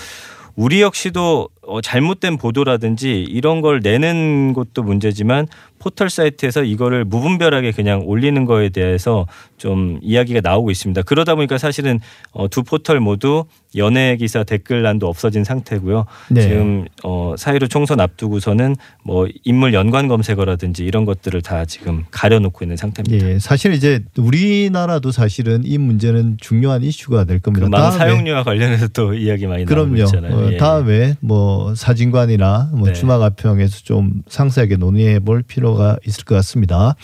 우리 0.55 0.81
역시도 0.81 1.49
어, 1.69 1.81
잘못된 1.81 2.37
보도라든지 2.37 3.21
이런 3.21 3.61
걸 3.61 3.79
내는 3.81 4.53
것도 4.53 4.83
문제지만 4.83 5.47
포털 5.77 6.09
사이트에서 6.09 6.63
이거를 6.63 7.05
무분별하게 7.05 7.71
그냥 7.71 8.01
올리는 8.05 8.43
거에 8.45 8.69
대해서 8.69 9.27
좀 9.57 9.99
이야기가 10.01 10.41
나오고 10.41 10.71
있습니다. 10.71 11.03
그러다 11.03 11.35
보니까 11.35 11.57
사실은 11.57 11.99
어, 12.31 12.47
두 12.49 12.63
포털 12.63 12.99
모두 12.99 13.45
연예 13.75 14.17
기사 14.17 14.43
댓글란도 14.43 15.07
없어진 15.07 15.43
상태고요. 15.43 16.05
네. 16.31 16.41
지금 16.41 16.85
어, 17.03 17.35
사이로 17.37 17.67
총선 17.67 17.99
앞두고서는 17.99 18.75
뭐 19.03 19.27
인물 19.43 19.73
연관 19.73 20.07
검색어라든지 20.07 20.83
이런 20.83 21.05
것들을 21.05 21.41
다 21.43 21.65
지금 21.65 22.03
가려놓고 22.11 22.65
있는 22.65 22.75
상태입니다. 22.75 23.29
예, 23.29 23.39
사실 23.39 23.73
이제 23.73 24.01
우리나라도 24.17 25.11
사실은 25.11 25.61
이 25.65 25.77
문제는 25.77 26.37
중요한 26.41 26.83
이슈가 26.83 27.25
될 27.25 27.39
겁니다. 27.39 27.67
그 27.91 27.97
사용료와 27.97 28.43
관련해서 28.43 28.87
또 28.89 29.13
이야기 29.13 29.45
많이 29.45 29.65
나오고. 29.65 29.95
있잖아요. 29.97 30.35
어, 30.35 30.51
예. 30.51 30.57
다음에 30.57 31.13
뭐 31.19 31.58
사진관이나 31.75 32.71
뭐 32.73 32.87
네. 32.87 32.93
주마가평에서 32.93 33.79
좀 33.83 34.23
상세하게 34.27 34.77
논의해 34.77 35.19
볼 35.19 35.43
필요가 35.43 35.97
있을 36.05 36.25
것 36.25 36.35
같습니다. 36.35 36.95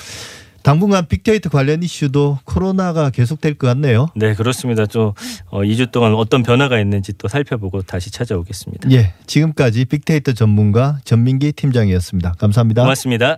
당분간 0.66 1.06
빅데이터 1.08 1.50
관련 1.50 1.84
이슈도 1.84 2.40
코로나가 2.44 3.12
계속될 3.12 3.54
것 3.54 3.68
같네요. 3.68 4.08
네, 4.16 4.34
그렇습니다. 4.34 4.88
또 4.88 5.14
어, 5.52 5.62
2주 5.62 5.92
동안 5.92 6.16
어떤 6.16 6.42
변화가 6.42 6.80
있는지 6.80 7.14
또 7.14 7.28
살펴보고 7.28 7.84
다시 7.84 8.12
찾아오겠습니다. 8.12 8.90
예, 8.92 9.14
지금까지 9.28 9.86
빅데이터 9.86 10.34
전문가 10.34 10.98
전민기 11.06 11.52
팀장이었습니다. 11.52 12.34
감사합니다. 12.40 12.82
고맙습니다. 12.82 13.38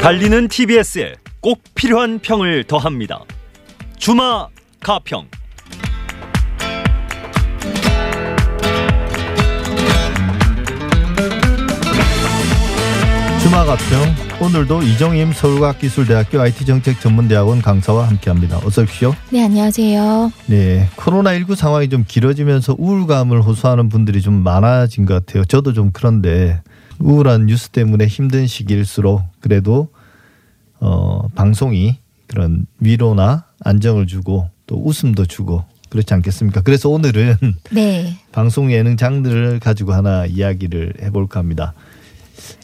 달리는 0.00 0.48
TBS에 0.48 1.14
꼭 1.40 1.62
필요한 1.74 2.18
평을 2.18 2.64
더합니다. 2.64 3.20
주마 3.98 4.48
가평. 4.80 5.26
주마가평 13.42 14.14
오늘도 14.42 14.82
이정임 14.82 15.32
서울과학기술대학교 15.32 16.40
IT정책전문대학원 16.40 17.60
강사와 17.60 18.08
함께합니다. 18.08 18.58
어서 18.64 18.82
오십시오. 18.82 19.14
네, 19.30 19.44
안녕하세요. 19.44 20.32
네, 20.46 20.88
코로나19 20.96 21.56
상황이 21.56 21.90
좀 21.90 22.04
길어지면서 22.08 22.76
우울감을 22.78 23.42
호소하는 23.42 23.90
분들이 23.90 24.22
좀 24.22 24.34
많아진 24.42 25.04
것 25.04 25.14
같아요. 25.26 25.44
저도 25.44 25.74
좀 25.74 25.90
그런데 25.92 26.62
우울한 26.98 27.46
뉴스 27.46 27.68
때문에 27.68 28.06
힘든 28.06 28.46
시기일수록 28.46 29.22
그래도 29.40 29.88
어, 30.80 31.28
방송이 31.34 31.98
그런 32.26 32.64
위로나 32.78 33.44
안정을 33.62 34.06
주고 34.06 34.48
또 34.70 34.80
웃음도 34.84 35.26
주고 35.26 35.64
그렇지 35.88 36.14
않겠습니까? 36.14 36.60
그래서 36.60 36.88
오늘은 36.88 37.36
네. 37.72 38.16
방송 38.30 38.72
예능 38.72 38.96
장르를 38.96 39.58
가지고 39.58 39.92
하나 39.92 40.24
이야기를 40.26 40.94
해볼까 41.02 41.40
합니다. 41.40 41.74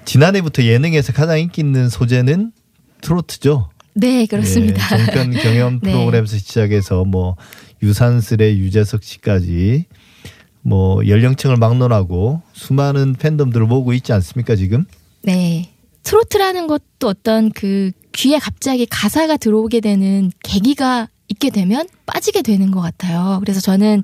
지난해부터 0.04 0.62
예능에서 0.62 1.12
가장 1.12 1.40
인기 1.40 1.60
있는 1.62 1.88
소재는 1.88 2.52
트로트죠. 3.00 3.70
네, 3.94 4.26
그렇습니다. 4.26 4.84
예, 4.84 5.04
정편 5.04 5.30
경연 5.42 5.80
네. 5.82 5.90
프로그램에서 5.90 6.38
시작해서 6.38 7.04
뭐 7.04 7.36
유산슬의 7.82 8.56
유재석 8.60 9.02
씨까지 9.02 9.86
뭐 10.62 11.04
연령층을 11.08 11.56
막론하고 11.56 12.40
수많은 12.52 13.16
팬덤들을 13.18 13.66
모으고 13.66 13.94
있지 13.94 14.12
않습니까 14.12 14.54
지금? 14.54 14.84
네. 15.22 15.72
트로트라는 16.04 16.68
것도 16.68 17.08
어떤 17.08 17.50
그 17.50 17.90
귀에 18.12 18.38
갑자기 18.38 18.86
가사가 18.86 19.36
들어오게 19.38 19.80
되는 19.80 20.30
계기가 20.44 21.08
있게 21.28 21.50
되면 21.50 21.86
빠지게 22.06 22.42
되는 22.42 22.70
것 22.70 22.80
같아요. 22.80 23.38
그래서 23.40 23.60
저는 23.60 24.02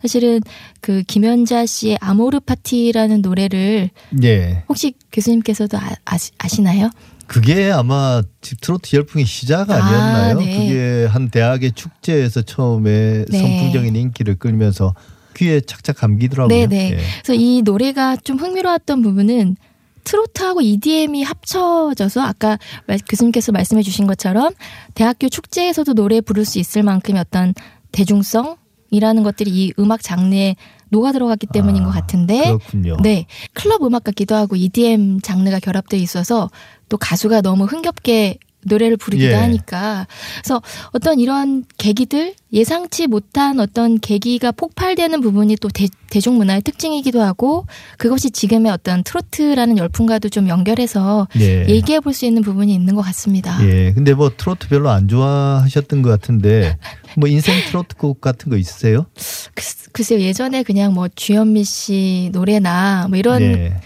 사실은 0.00 0.40
그 0.80 1.02
김연자 1.02 1.66
씨의 1.66 1.98
아모르 2.00 2.40
파티라는 2.40 3.20
노래를 3.20 3.90
예. 4.22 4.62
혹시 4.68 4.94
교수님께서도 5.12 5.76
아, 5.76 5.90
아시, 6.04 6.30
아시나요? 6.38 6.90
그게 7.26 7.70
아마 7.70 8.22
지- 8.40 8.56
트로트 8.60 8.94
열풍의 8.94 9.26
시작 9.26 9.70
아, 9.70 9.74
아니었나요? 9.74 10.38
네. 10.38 10.56
그게 10.56 11.06
한 11.10 11.28
대학의 11.30 11.72
축제에서 11.72 12.42
처음에 12.42 13.24
네. 13.28 13.38
선풍적인 13.38 13.96
인기를 13.96 14.36
끌면서 14.36 14.94
귀에 15.36 15.60
착착 15.60 15.96
감기더라고요. 15.96 16.56
네 16.56 16.66
네. 16.66 16.90
예. 16.92 16.98
그래서 17.22 17.34
이 17.34 17.62
노래가 17.62 18.16
좀 18.16 18.38
흥미로웠던 18.38 19.02
부분은 19.02 19.56
트로트하고 20.04 20.60
EDM이 20.62 21.22
합쳐져서 21.22 22.20
아까 22.22 22.58
말- 22.86 22.98
교수님께서 23.08 23.52
말씀해 23.52 23.82
주신 23.82 24.06
것처럼 24.06 24.52
대학교 24.94 25.28
축제에서도 25.28 25.94
노래 25.94 26.20
부를 26.20 26.44
수 26.44 26.58
있을 26.58 26.82
만큼의 26.82 27.20
어떤 27.20 27.54
대중성이라는 27.92 29.22
것들이 29.22 29.50
이 29.50 29.72
음악 29.78 30.02
장르에 30.02 30.56
녹아 30.90 31.12
들어갔기 31.12 31.48
때문인 31.52 31.82
아, 31.82 31.86
것 31.86 31.90
같은데 31.92 32.44
그렇군요. 32.44 32.96
네 33.02 33.26
클럽 33.52 33.82
음악 33.84 34.04
같기도 34.04 34.34
하고 34.34 34.56
EDM 34.56 35.20
장르가 35.20 35.58
결합되어 35.60 36.00
있어서 36.00 36.48
또 36.88 36.96
가수가 36.96 37.42
너무 37.42 37.64
흥겹게 37.64 38.38
노래를 38.64 38.96
부르기도 38.96 39.30
예. 39.30 39.34
하니까 39.34 40.06
그래서 40.42 40.60
어떤 40.92 41.20
이런 41.20 41.64
계기들 41.78 42.34
예상치 42.52 43.06
못한 43.06 43.60
어떤 43.60 44.00
계기가 44.00 44.52
폭발되는 44.52 45.20
부분이 45.20 45.56
또 45.60 45.68
대, 45.68 45.86
대중문화의 46.10 46.62
특징이기도 46.62 47.22
하고 47.22 47.66
그것이 47.98 48.30
지금의 48.30 48.72
어떤 48.72 49.02
트로트라는 49.04 49.78
열풍과도 49.78 50.28
좀 50.28 50.48
연결해서 50.48 51.28
예. 51.38 51.66
얘기해 51.68 52.00
볼 52.00 52.12
수 52.12 52.24
있는 52.26 52.42
부분이 52.42 52.74
있는 52.74 52.94
것 52.94 53.02
같습니다. 53.02 53.58
예. 53.64 53.92
근데 53.92 54.12
뭐 54.14 54.30
트로트 54.36 54.68
별로 54.68 54.90
안 54.90 55.06
좋아하셨던 55.08 56.02
것 56.02 56.08
같은데 56.10 56.76
뭐 57.16 57.28
인생 57.28 57.54
트로트곡 57.68 58.20
같은 58.20 58.50
거 58.50 58.56
있으세요? 58.56 59.06
글- 59.54 59.64
글쎄요 59.92 60.20
예전에 60.20 60.62
그냥 60.62 60.94
뭐 60.94 61.08
주현미 61.08 61.64
씨 61.64 62.30
노래나 62.32 63.06
뭐 63.08 63.18
이런 63.18 63.42
예. 63.42 63.76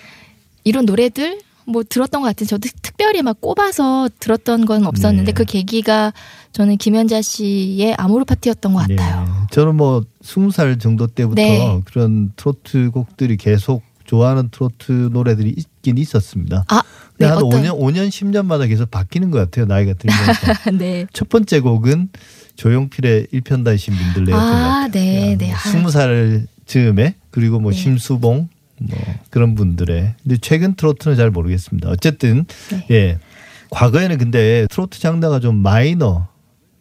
이런 0.65 0.85
노래들 0.87 1.41
뭐 1.73 1.83
들었던 1.83 2.21
것 2.21 2.29
같은데 2.29 2.49
저도 2.49 2.69
특별히 2.83 3.23
막 3.23 3.41
꼽아서 3.41 4.09
들었던 4.21 4.67
건 4.67 4.87
없었는데 4.87 5.27
네. 5.27 5.33
그 5.33 5.45
계기가 5.45 6.13
저는 6.53 6.77
김연자 6.77 7.23
씨의 7.23 7.95
아모르 7.99 8.25
파티였던 8.25 8.75
것 8.75 8.87
같아요. 8.87 9.27
예. 9.27 9.47
저는 9.51 9.77
뭐 9.77 10.05
스무 10.21 10.51
살 10.51 10.79
정도 10.79 11.07
때부터 11.07 11.41
네. 11.43 11.81
그런 11.87 12.33
트로트 12.37 12.91
곡들이 12.91 13.37
계속 13.37 13.83
좋아하는 14.05 14.51
트로트 14.51 15.11
노래들이 15.13 15.55
있긴 15.57 15.97
있었습니다. 15.99 16.65
아, 16.69 16.83
네, 17.19 17.27
한 17.27 17.39
어떤 17.39 17.63
5년, 17.63 17.79
5년, 17.79 18.09
10년마다 18.09 18.69
계속 18.69 18.91
바뀌는 18.91 19.31
것 19.31 19.39
같아요. 19.39 19.65
나이가 19.65 19.95
들면서. 19.95 20.71
네. 20.77 21.07
첫 21.13 21.29
번째 21.29 21.61
곡은 21.61 22.11
조용필의 22.57 23.29
일편단심 23.31 23.95
민들레였던 23.95 24.33
것 24.33 24.53
같아요. 24.53 24.85
아, 24.85 24.89
네, 24.89 25.37
네. 25.39 25.53
아, 25.53 25.57
스무 25.57 25.91
살 25.91 26.47
즈음에 26.67 27.15
그리고 27.31 27.59
뭐 27.59 27.71
네. 27.73 27.77
심수봉 27.79 28.49
뭐 28.89 28.99
그런 29.31 29.55
분들의 29.55 30.15
근데 30.23 30.37
최근 30.41 30.75
트로트는 30.75 31.17
잘 31.17 31.31
모르겠습니다. 31.31 31.91
어쨌든 31.91 32.45
네. 32.71 32.87
예 32.91 33.19
과거에는 33.71 34.19
근데 34.19 34.67
트로트 34.71 35.01
장르가 35.01 35.41
좀 35.41 35.57
마이너 35.57 36.29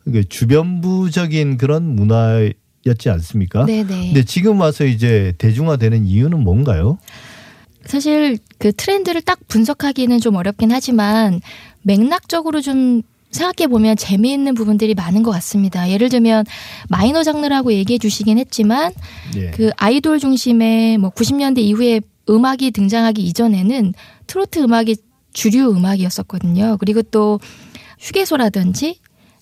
그 0.04 0.28
주변부적인 0.28 1.58
그런 1.58 1.96
문화였지 1.96 3.10
않습니까? 3.10 3.66
네, 3.66 3.84
네. 3.84 4.08
근데 4.08 4.24
지금 4.24 4.60
와서 4.60 4.86
이제 4.86 5.34
대중화되는 5.38 6.06
이유는 6.06 6.40
뭔가요? 6.44 6.98
사실 7.86 8.38
그 8.58 8.72
트렌드를 8.72 9.22
딱 9.22 9.40
분석하기는 9.48 10.20
좀 10.20 10.36
어렵긴 10.36 10.72
하지만 10.72 11.42
맥락적으로 11.82 12.62
좀 12.62 13.02
생각해 13.32 13.68
보면 13.68 13.96
재미있는 13.96 14.54
부분들이 14.54 14.94
많은 14.94 15.24
것 15.24 15.32
같습니다. 15.32 15.90
예를 15.90 16.10
들면 16.10 16.46
마이너 16.90 17.24
장르라고 17.24 17.74
얘기해 17.74 17.98
주시긴 17.98 18.38
했지만 18.38 18.94
예. 19.36 19.52
그 19.52 19.72
아이돌 19.78 20.20
중심의 20.20 20.98
뭐 20.98 21.10
90년대 21.12 21.60
이후에 21.60 22.02
음악이 22.30 22.72
등장하기 22.72 23.22
이전에는 23.24 23.94
트로트 24.28 24.60
음악이 24.60 24.96
주류 25.34 25.72
음악이었었거든요. 25.72 26.78
그리고 26.80 27.02
또 27.02 27.40
휴게소라든지 28.00 29.00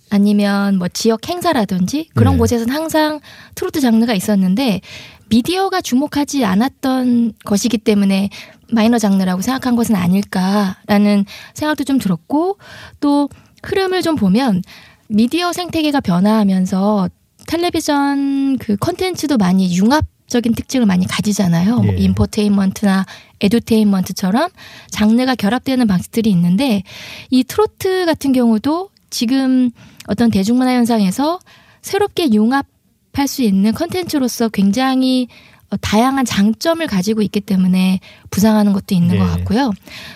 아니면 0.09 0.77
뭐 0.77 0.87
지역 0.87 1.27
행사라든지 1.29 2.09
그런 2.15 2.33
네. 2.33 2.39
곳에서는 2.39 2.73
항상 2.73 3.19
트로트 3.55 3.79
장르가 3.79 4.13
있었는데 4.13 4.81
미디어가 5.29 5.81
주목하지 5.81 6.43
않았던 6.43 7.33
것이기 7.45 7.77
때문에 7.77 8.29
마이너 8.71 8.97
장르라고 8.97 9.41
생각한 9.41 9.75
것은 9.75 9.95
아닐까라는 9.95 11.25
생각도 11.53 11.83
좀 11.83 11.99
들었고 11.99 12.57
또 12.99 13.29
흐름을 13.63 14.01
좀 14.01 14.15
보면 14.15 14.61
미디어 15.07 15.51
생태계가 15.53 16.01
변화하면서 16.01 17.09
텔레비전 17.47 18.57
그 18.57 18.75
컨텐츠도 18.77 19.37
많이 19.37 19.75
융합적인 19.75 20.53
특징을 20.53 20.85
많이 20.85 21.07
가지잖아요. 21.07 21.77
뭐 21.77 21.93
예. 21.93 21.97
인포테인먼트나 21.97 23.05
에듀테인먼트처럼 23.41 24.49
장르가 24.91 25.33
결합되는 25.33 25.87
방식들이 25.87 26.29
있는데 26.29 26.83
이 27.31 27.43
트로트 27.43 28.05
같은 28.05 28.31
경우도 28.31 28.89
지금 29.09 29.71
어떤 30.07 30.29
대중문화 30.29 30.73
현상에서 30.73 31.39
새롭게 31.81 32.31
융합할 32.31 33.27
수 33.27 33.41
있는 33.41 33.73
컨텐츠로서 33.73 34.49
굉장히 34.49 35.27
어, 35.71 35.77
다양한 35.77 36.25
장점을 36.25 36.85
가지고 36.87 37.21
있기 37.21 37.41
때문에 37.41 37.99
부상하는 38.29 38.73
것도 38.73 38.95
있는 38.95 39.15
네. 39.15 39.19
것 39.19 39.25
같고요. 39.25 39.71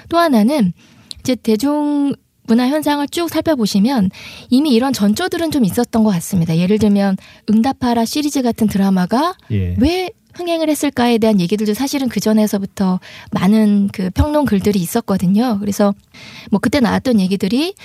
또 0.09 0.17
하나는 0.17 0.73
이제 1.19 1.35
대중 1.35 2.13
문화 2.45 2.67
현상을 2.67 3.07
쭉 3.09 3.29
살펴보시면 3.29 4.09
이미 4.49 4.71
이런 4.71 4.93
전조들은 4.93 5.51
좀 5.51 5.65
있었던 5.65 6.03
것 6.03 6.11
같습니다. 6.11 6.57
예를 6.57 6.79
들면 6.79 7.17
응답하라 7.49 8.05
시리즈 8.05 8.41
같은 8.41 8.67
드라마가 8.67 9.35
예. 9.51 9.75
왜 9.79 10.09
흥행을 10.33 10.69
했을까에 10.69 11.19
대한 11.19 11.39
얘기들도 11.39 11.73
사실은 11.73 12.09
그 12.09 12.19
전에서부터 12.19 12.99
많은 13.31 13.89
그 13.93 14.09
평론 14.11 14.45
글들이 14.45 14.79
있었거든요. 14.79 15.59
그래서 15.59 15.93
뭐 16.51 16.59
그때 16.59 16.79
나왔던 16.79 17.19
얘기들이 17.19 17.75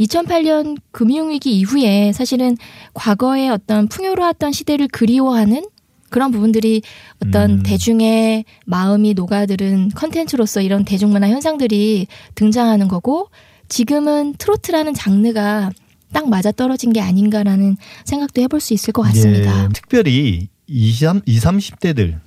2008년 0.00 0.76
금융위기 0.90 1.56
이후에 1.58 2.12
사실은 2.12 2.56
과거의 2.92 3.48
어떤 3.48 3.88
풍요로웠던 3.88 4.52
시대를 4.52 4.88
그리워하는 4.88 5.64
그런 6.10 6.30
부분들이 6.30 6.82
어떤 7.24 7.50
음. 7.50 7.62
대중의 7.64 8.44
마음이 8.66 9.14
녹아들은 9.14 9.90
컨텐츠로서 9.94 10.60
이런 10.60 10.84
대중문화 10.84 11.28
현상들이 11.28 12.06
등장하는 12.34 12.86
거고 12.86 13.30
지금은 13.74 14.34
트로트라는 14.34 14.94
장르가 14.94 15.72
딱 16.12 16.28
맞아 16.28 16.52
떨어진 16.52 16.92
게 16.92 17.00
아닌가라는 17.00 17.76
생각도 18.04 18.40
해볼 18.42 18.60
수 18.60 18.72
있을 18.72 18.92
것 18.92 19.02
같습니다. 19.02 19.64
예, 19.64 19.68
특별히 19.72 20.46
20, 20.68 21.22
20, 21.26 21.42
30대들 21.42 22.20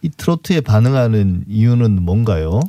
이 0.00 0.08
트로트에 0.08 0.62
반응하는 0.62 1.44
이유는 1.46 2.02
뭔가요? 2.02 2.60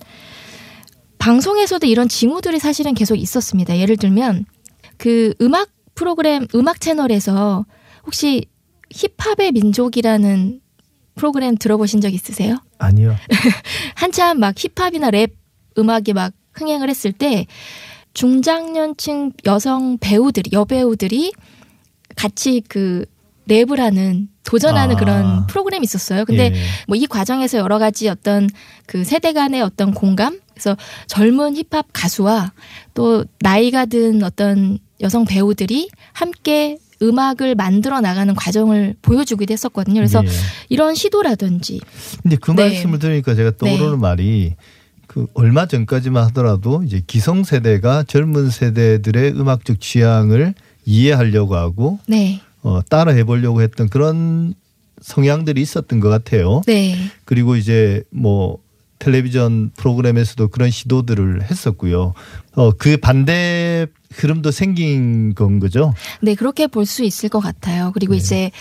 방송에서도 1.17 1.87
이런 1.87 2.09
징후들이 2.09 2.59
사실은 2.59 2.93
계속 2.93 3.15
있었습니다. 3.15 3.77
예를 3.77 3.95
들면 3.95 4.43
그 4.97 5.33
음악 5.39 5.69
프로그램 5.95 6.45
음악 6.55 6.81
채널에서 6.81 7.65
혹시 8.05 8.47
힙합의 8.89 9.53
민족이라는 9.53 10.59
프로그램 11.15 11.55
들어보신 11.55 12.01
적 12.01 12.13
있으세요? 12.13 12.57
아니요. 12.79 13.15
한참 13.95 14.41
막 14.41 14.55
힙합이나 14.57 15.09
랩 15.09 15.31
음악이 15.77 16.11
막 16.11 16.33
흥행을 16.57 16.89
했을 16.89 17.11
때 17.11 17.45
중장년층 18.13 19.33
여성 19.45 19.97
배우들이 19.99 20.49
여배우들이 20.53 21.33
같이 22.15 22.61
그 22.67 23.05
랩을 23.47 23.77
하는 23.77 24.27
도전하는 24.43 24.95
아. 24.95 24.99
그런 24.99 25.47
프로그램이 25.47 25.83
있었어요. 25.83 26.25
근데 26.25 26.51
예. 26.53 26.55
뭐이 26.87 27.05
과정에서 27.07 27.57
여러 27.57 27.77
가지 27.79 28.09
어떤 28.09 28.49
그 28.85 29.03
세대 29.03 29.33
간의 29.33 29.61
어떤 29.61 29.93
공감 29.93 30.39
그래서 30.53 30.75
젊은 31.07 31.55
힙합 31.55 31.85
가수와 31.93 32.53
또 32.93 33.25
나이가 33.39 33.85
든 33.85 34.23
어떤 34.23 34.79
여성 35.01 35.25
배우들이 35.25 35.89
함께 36.13 36.77
음악을 37.01 37.53
만들어 37.53 38.01
나가는 38.01 38.33
과정을 38.33 38.95
보여주기도 39.03 39.51
했었거든요. 39.51 39.95
그래서 39.95 40.23
예. 40.25 40.29
이런 40.69 40.95
시도라든지 40.95 41.79
근데 42.23 42.37
그 42.37 42.51
네. 42.51 42.69
말씀을 42.69 42.99
들으니까 42.99 43.35
제가 43.35 43.51
떠오르는 43.57 43.91
네. 43.91 43.97
말이 43.97 44.55
그 45.17 45.25
얼마 45.33 45.65
전까지만 45.65 46.23
하더라도 46.25 46.83
이제 46.83 47.01
기성 47.07 47.43
세대가 47.43 48.03
젊은 48.03 48.51
세대들의 48.51 49.31
음악적 49.31 49.81
취향을 49.81 50.53
이해하려고 50.85 51.55
하고 51.55 51.97
네. 52.07 52.39
어, 52.61 52.81
따라 52.87 53.13
해 53.13 53.23
보려고 53.23 53.63
했던 53.63 53.89
그런 53.89 54.53
성향들이 55.01 55.59
있었던 55.59 55.99
것 56.01 56.09
같아요. 56.09 56.61
네. 56.67 56.95
그리고 57.25 57.55
이제 57.55 58.03
뭐 58.11 58.59
텔레비전 58.99 59.71
프로그램에서도 59.75 60.49
그런 60.49 60.69
시도들을 60.69 61.41
했었고요. 61.49 62.13
어, 62.53 62.71
그 62.73 62.97
반대 62.97 63.87
흐름도 64.11 64.51
생긴 64.51 65.33
건 65.33 65.59
거죠. 65.59 65.95
네, 66.21 66.35
그렇게 66.35 66.67
볼 66.67 66.85
수 66.85 67.03
있을 67.03 67.29
것 67.29 67.39
같아요. 67.39 67.89
그리고 67.95 68.13
네. 68.13 68.17
이제 68.19 68.51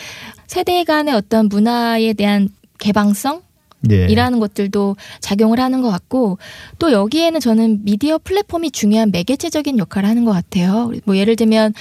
세대 0.47 0.85
간의 0.85 1.13
어떤 1.15 1.49
문화에 1.49 2.15
대한 2.15 2.49
개방성 2.79 3.43
예. 3.91 4.07
이라는 4.09 4.41
것들도 4.41 4.97
작용을 5.21 5.61
하는 5.61 5.83
것 5.83 5.91
같고 5.91 6.39
또 6.79 6.93
여기에는 6.93 7.41
저는 7.41 7.85
미디어 7.85 8.19
플랫폼이 8.19 8.71
중요한 8.71 9.11
매개체적인 9.11 9.79
역할을 9.79 10.09
하는 10.09 10.25
것 10.25 10.33
같아요. 10.33 10.93
뭐 11.05 11.17
예를 11.17 11.37
들면 11.37 11.75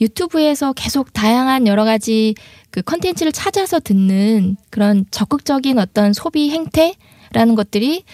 유튜브에서 0.00 0.72
계속 0.72 1.12
다양한 1.12 1.66
여러 1.66 1.84
가지 1.84 2.34
그 2.70 2.82
컨텐츠를 2.82 3.32
찾아서 3.32 3.78
듣는 3.78 4.56
그런 4.70 5.04
적극적인 5.10 5.78
어떤 5.78 6.12
소비 6.12 6.50
행태라는 6.50 7.54
것들이 7.54 8.04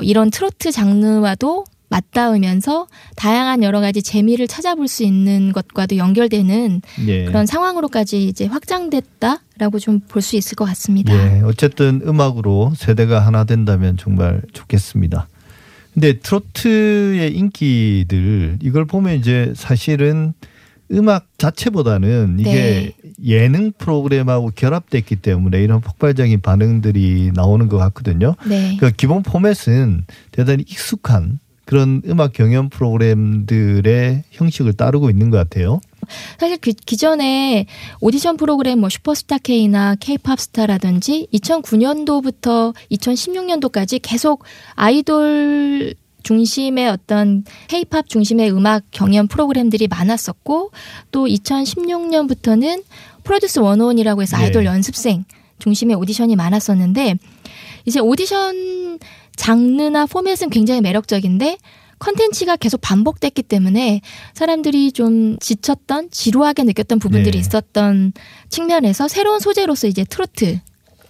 이런 0.00 0.30
트로트 0.30 0.72
장르와도 0.72 1.64
맞닿으면서 1.94 2.86
다양한 3.16 3.62
여러 3.62 3.80
가지 3.80 4.02
재미를 4.02 4.48
찾아볼 4.48 4.88
수 4.88 5.04
있는 5.04 5.52
것과도 5.52 5.96
연결되는 5.96 6.82
예. 7.06 7.24
그런 7.24 7.46
상황으로까지 7.46 8.26
이제 8.26 8.46
확장됐다라고 8.46 9.78
좀 9.78 10.00
볼 10.08 10.22
수 10.22 10.36
있을 10.36 10.56
것 10.56 10.64
같습니다. 10.64 11.14
예, 11.14 11.40
어쨌든 11.42 12.00
음악으로 12.06 12.72
세대가 12.76 13.20
하나 13.20 13.44
된다면 13.44 13.96
정말 13.96 14.40
좋겠습니다. 14.52 15.28
근데 15.92 16.18
트로트의 16.18 17.36
인기들 17.36 18.58
이걸 18.62 18.84
보면 18.86 19.14
이제 19.16 19.52
사실은 19.54 20.32
음악 20.92 21.28
자체보다는 21.38 22.36
이게 22.40 22.94
예능 23.24 23.72
프로그램하고 23.72 24.50
결합됐기 24.54 25.16
때문에 25.16 25.62
이런 25.62 25.80
폭발적인 25.80 26.40
반응들이 26.40 27.32
나오는 27.34 27.68
것 27.68 27.78
같거든요. 27.78 28.34
네. 28.46 28.76
그 28.78 28.90
기본 28.90 29.22
포맷은 29.22 30.04
대단히 30.32 30.64
익숙한 30.66 31.38
그런 31.64 32.02
음악 32.06 32.32
경연 32.32 32.68
프로그램들의 32.68 34.24
형식을 34.30 34.74
따르고 34.74 35.10
있는 35.10 35.30
것 35.30 35.38
같아요. 35.38 35.80
사실 36.38 36.58
그 36.58 36.72
기존에 36.72 37.66
오디션 38.00 38.36
프로그램 38.36 38.80
뭐 38.80 38.88
슈퍼스타 38.88 39.38
K나 39.38 39.94
K-팝 39.94 40.38
스타라든지 40.38 41.28
2009년도부터 41.32 42.74
2016년도까지 42.92 44.00
계속 44.02 44.44
아이돌 44.74 45.94
중심의 46.22 46.88
어떤 46.88 47.44
K-팝 47.68 48.08
중심의 48.08 48.50
음악 48.52 48.84
경연 48.90 49.28
프로그램들이 49.28 49.88
많았었고 49.88 50.70
또 51.10 51.26
2016년부터는 51.26 52.82
프로듀스 53.24 53.60
원온이라고 53.60 54.22
해서 54.22 54.36
네. 54.36 54.44
아이돌 54.44 54.64
연습생 54.64 55.24
중심의 55.58 55.96
오디션이 55.96 56.36
많았었는데 56.36 57.16
이제 57.86 58.00
오디션 58.00 58.98
장르나 59.36 60.06
포맷은 60.06 60.50
굉장히 60.50 60.80
매력적인데 60.80 61.58
컨텐츠가 61.98 62.56
계속 62.56 62.80
반복됐기 62.80 63.42
때문에 63.44 64.00
사람들이 64.34 64.92
좀 64.92 65.38
지쳤던 65.38 66.10
지루하게 66.10 66.64
느꼈던 66.64 66.98
부분들이 66.98 67.32
네. 67.32 67.38
있었던 67.38 68.12
측면에서 68.50 69.08
새로운 69.08 69.40
소재로서 69.40 69.86
이제 69.86 70.04
트로트 70.04 70.60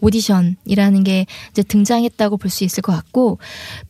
오디션이라는 0.00 1.04
게 1.04 1.26
이제 1.50 1.62
등장했다고 1.62 2.36
볼 2.36 2.50
수 2.50 2.64
있을 2.64 2.82
것 2.82 2.92
같고 2.92 3.38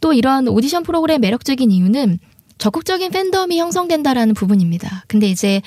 또 0.01 0.12
이런 0.12 0.49
오디션 0.49 0.85
프로그램의 0.85 1.18
매력적인 1.18 1.70
이유는 1.70 2.18
적극적인 2.57 3.11
팬덤이 3.11 3.59
형성된다라는 3.59 4.35
부분입니다. 4.35 5.05
근데 5.09 5.29
이제 5.29 5.61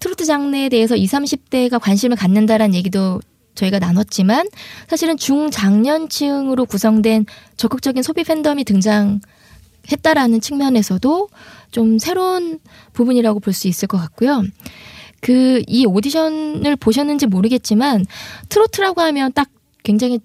트로트 0.00 0.24
장르에 0.24 0.70
대해서 0.70 0.96
20, 0.96 1.18
30대가 1.18 1.78
관심을 1.78 2.16
갖는다라는 2.16 2.74
얘기도 2.74 3.20
저희가 3.60 3.78
나눴지만 3.78 4.48
사실은 4.88 5.16
중장년층으로 5.16 6.64
구성된 6.66 7.26
적극적인 7.56 8.02
소비 8.02 8.24
팬덤이 8.24 8.64
등장했다라는 8.64 10.40
측면에서도 10.40 11.28
좀 11.70 11.98
새로운 11.98 12.58
부분이라고 12.92 13.40
볼 13.40 13.52
수 13.54 13.68
있을 13.68 13.86
것 13.88 13.98
같고요. 13.98 14.42
그 15.20 15.62
이 15.68 15.84
오디션을 15.86 16.76
보셨는지 16.76 17.26
모르겠지만 17.26 18.06
트로트라고 18.48 19.02
하면 19.02 19.32
딱 19.32 19.48
굉장히 19.82 20.18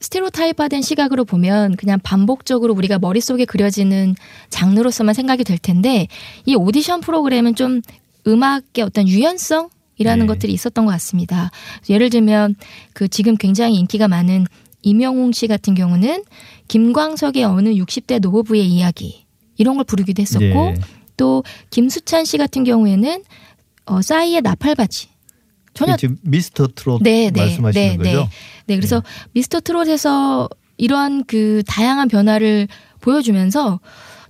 스테레오타입화된 0.00 0.82
시각으로 0.82 1.24
보면 1.24 1.74
그냥 1.76 1.98
반복적으로 2.02 2.74
우리가 2.74 2.98
머릿속에 2.98 3.44
그려지는 3.44 4.14
장르로서만 4.50 5.14
생각이 5.14 5.42
될 5.42 5.58
텐데 5.58 6.06
이 6.44 6.54
오디션 6.54 7.00
프로그램은 7.00 7.54
좀 7.54 7.80
음악의 8.26 8.82
어떤 8.84 9.08
유연성 9.08 9.70
이라는 9.98 10.26
네. 10.26 10.34
것들이 10.34 10.52
있었던 10.52 10.84
것 10.84 10.92
같습니다. 10.92 11.50
예를 11.88 12.10
들면 12.10 12.54
그 12.92 13.08
지금 13.08 13.36
굉장히 13.36 13.76
인기가 13.76 14.08
많은 14.08 14.46
임영웅 14.82 15.32
씨 15.32 15.46
같은 15.46 15.74
경우는 15.74 16.24
김광석의 16.68 17.44
어느 17.44 17.70
60대 17.70 18.20
노부부의 18.20 18.66
이야기 18.68 19.26
이런 19.56 19.76
걸 19.76 19.84
부르기도 19.84 20.20
했었고 20.20 20.44
예. 20.44 20.74
또 21.16 21.42
김수찬 21.70 22.24
씨 22.24 22.38
같은 22.38 22.62
경우에는 22.64 23.22
어 23.86 24.02
싸이의 24.02 24.42
나팔바지 24.42 25.08
전혀 25.74 25.96
지금 25.96 26.18
미스터 26.22 26.68
트롯 26.74 27.02
네, 27.02 27.30
네, 27.30 27.40
말씀하시는 27.40 27.88
네, 27.88 27.96
거죠? 27.96 28.20
네. 28.20 28.28
네, 28.66 28.76
그래서 28.76 29.02
미스터 29.32 29.60
트롯에서 29.60 30.48
이러한 30.78 31.24
그 31.26 31.62
다양한 31.66 32.08
변화를 32.08 32.68
보여주면서 33.00 33.80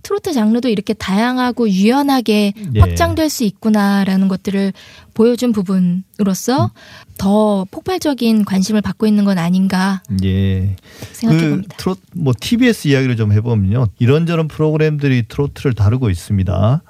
트로트 0.07 0.33
장르도 0.33 0.69
이렇게 0.69 0.95
다양하고 0.95 1.69
유연하게 1.69 2.53
예. 2.77 2.81
확장될 2.81 3.29
수 3.29 3.43
있구나라는 3.43 4.29
것들을 4.29 4.73
보여준 5.15 5.51
부분으로서 5.51 6.71
더 7.19 7.67
폭발적인 7.73 8.45
관심을 8.45 8.83
받고 8.83 9.09
있는 9.09 9.25
건 9.25 9.39
아닌가 9.39 10.05
예. 10.23 10.77
생각해 11.11 11.43
그 11.43 11.51
봅니다. 11.51 11.77
트롯 11.77 11.99
뭐 12.15 12.33
TBS 12.41 12.87
이야기를 12.87 13.17
좀 13.17 13.33
해보면요 13.33 13.89
이런저런 13.99 14.47
프로그램들이 14.47 15.25
트로트를 15.27 15.75
다루고 15.75 16.09
있습니다. 16.09 16.83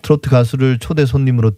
트로트 0.00 0.30
가수를 0.30 0.78
초대 0.78 1.04
손님으로 1.04 1.52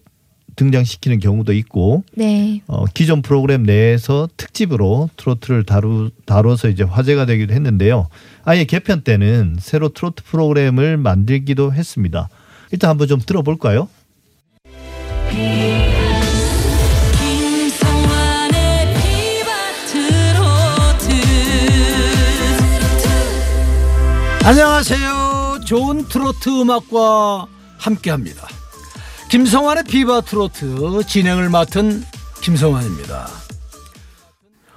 등장시키는 0.56 1.20
경우도 1.20 1.52
있고 1.52 2.02
네. 2.14 2.60
어, 2.66 2.84
기존 2.86 3.22
프로그램 3.22 3.62
내에서 3.62 4.28
특집으로 4.36 5.10
트로트를 5.16 5.64
다루 5.64 6.10
다뤄서 6.24 6.68
이제 6.68 6.82
화제가 6.82 7.26
되기도 7.26 7.54
했는데요. 7.54 8.08
아예 8.44 8.64
개편 8.64 9.02
때는 9.02 9.56
새로 9.60 9.90
트로트 9.90 10.24
프로그램을 10.24 10.96
만들기도 10.96 11.72
했습니다. 11.72 12.28
일단 12.72 12.90
한번 12.90 13.06
좀 13.06 13.20
들어볼까요? 13.20 13.88
안녕하세요. 24.44 25.60
좋은 25.64 26.04
트로트 26.04 26.60
음악과 26.62 27.46
함께합니다. 27.78 28.46
김성환의 29.28 29.84
비바 29.84 30.22
트로트 30.22 31.04
진행을 31.06 31.48
맡은 31.50 32.02
김성환입니다. 32.42 33.28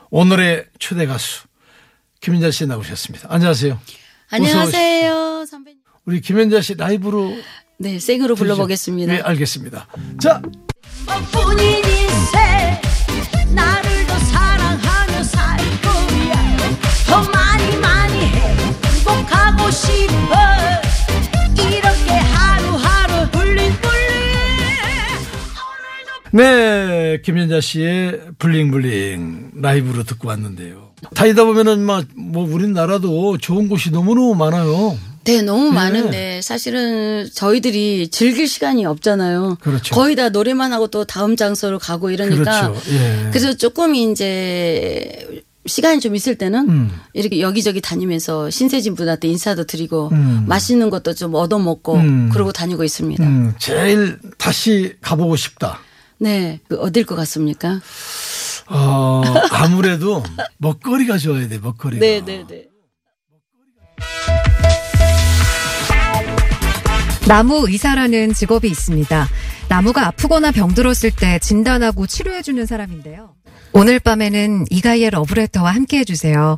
오늘의 0.09 0.65
초대 0.79 1.05
가수 1.05 1.43
김현자 2.19 2.49
씨 2.51 2.65
나오셨습니다. 2.65 3.27
안녕하세요. 3.31 3.79
안녕하세요 4.31 5.45
선배님 5.45 5.79
우리 6.05 6.21
김현자 6.21 6.61
씨 6.61 6.75
라이브로 6.75 7.35
네 7.77 7.99
생으로. 7.99 8.35
불러보겠습니다 8.35 9.13
네, 9.13 9.21
알겠습니다. 9.21 9.87
자, 10.19 10.41
더 17.07 17.23
많이 17.31 17.77
많이 17.77 18.19
행복하고 18.25 19.71
싶어 19.71 20.48
네, 26.31 27.21
김현자 27.23 27.59
씨의 27.61 28.21
블링블링 28.37 29.51
라이브로 29.61 30.03
듣고 30.03 30.27
왔는데요. 30.27 30.89
다니다 31.15 31.45
보면은 31.45 31.79
막 31.81 32.05
뭐 32.15 32.43
우리나라도 32.47 33.37
좋은 33.37 33.67
곳이 33.69 33.89
너무너무 33.91 34.35
많아요. 34.35 34.97
네, 35.23 35.41
너무 35.41 35.71
많은데 35.71 36.41
사실은 36.41 37.27
저희들이 37.33 38.09
즐길 38.09 38.47
시간이 38.47 38.85
없잖아요. 38.85 39.57
그렇죠. 39.61 39.95
거의 39.95 40.15
다 40.15 40.29
노래만 40.29 40.71
하고 40.73 40.87
또 40.87 41.05
다음 41.05 41.35
장소로 41.35 41.79
가고 41.79 42.11
이러니까 42.11 42.69
그렇죠. 42.71 42.91
예. 42.91 43.29
그래서 43.31 43.55
조금 43.55 43.95
이제 43.95 45.43
시간이 45.65 45.99
좀 45.99 46.15
있을 46.15 46.35
때는 46.37 46.69
음. 46.69 46.91
이렇게 47.13 47.41
여기저기 47.41 47.81
다니면서 47.81 48.49
신세진 48.49 48.95
분한테 48.95 49.27
인사도 49.27 49.65
드리고 49.65 50.09
음. 50.11 50.45
맛있는 50.47 50.89
것도 50.89 51.13
좀 51.13 51.35
얻어먹고 51.35 51.95
음. 51.95 52.29
그러고 52.31 52.51
다니고 52.51 52.83
있습니다. 52.83 53.23
음, 53.23 53.53
제일 53.59 54.17
다시 54.37 54.93
가보고 55.01 55.35
싶다. 55.35 55.79
네, 56.19 56.59
그 56.67 56.75
어딜 56.77 57.05
것 57.05 57.15
같습니까? 57.15 57.79
어, 58.67 59.23
아무래도 59.51 60.21
먹거리가 60.57 61.17
좋아야 61.17 61.47
돼, 61.47 61.57
먹거리가. 61.59 61.99
네, 62.01 62.21
네, 62.23 62.45
네. 62.47 62.65
나무 67.27 67.67
의사라는 67.69 68.33
직업이 68.33 68.67
있습니다. 68.69 69.27
나무가 69.69 70.07
아프거나 70.07 70.51
병들었을 70.51 71.11
때 71.15 71.37
진단하고 71.39 72.07
치료해주는 72.07 72.65
사람인데요. 72.65 73.35
오늘 73.71 73.99
밤에는 73.99 74.65
이가이의 74.71 75.11
러브레터와 75.11 75.69
함께 75.75 75.99
해주세요. 75.99 76.57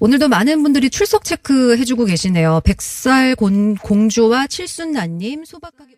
오늘도 0.00 0.28
많은 0.28 0.62
분들이 0.62 0.90
출석 0.90 1.24
체크해주고 1.24 2.04
계시네요. 2.04 2.60
백살 2.62 3.34
곤- 3.36 3.74
공주와 3.76 4.46
칠순나님, 4.48 5.46
소박하게. 5.46 5.92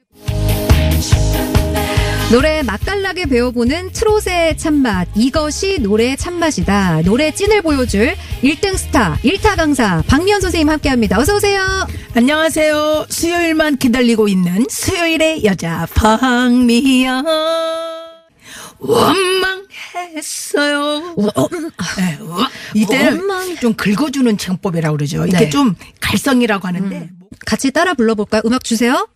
노래 2.31 2.63
맛깔나게 2.63 3.27
배워보는 3.27 3.91
트롯의 3.93 4.57
참맛. 4.57 5.09
이것이 5.15 5.79
노래의 5.81 6.17
참맛이다. 6.17 7.03
노래 7.05 7.31
찐을 7.33 7.63
보여줄 7.63 8.15
1등 8.43 8.77
스타, 8.77 9.17
1타 9.23 9.57
강사, 9.57 10.03
박미연 10.09 10.41
선생님 10.41 10.69
함께 10.69 10.89
합니다. 10.89 11.19
어서오세요. 11.21 11.87
안녕하세요. 12.15 13.07
수요일만 13.09 13.77
기다리고 13.77 14.27
있는 14.27 14.67
수요일의 14.69 15.45
여자 15.45 15.87
박미연. 15.95 17.25
원망했어요. 20.01 21.15
네, 21.99 22.19
워- 22.21 22.49
이때는 22.75 23.19
원망. 23.19 23.57
좀 23.57 23.75
긁어주는 23.75 24.37
창법이라고 24.37 24.97
그러죠. 24.97 25.25
이게 25.27 25.37
네. 25.39 25.51
좀 25.51 25.77
갈성이라고 26.01 26.67
하는데 26.67 27.11
같이 27.47 27.71
따라 27.71 27.95
불러볼까요? 27.95 28.43
음악 28.45 28.65
주세요. 28.65 29.07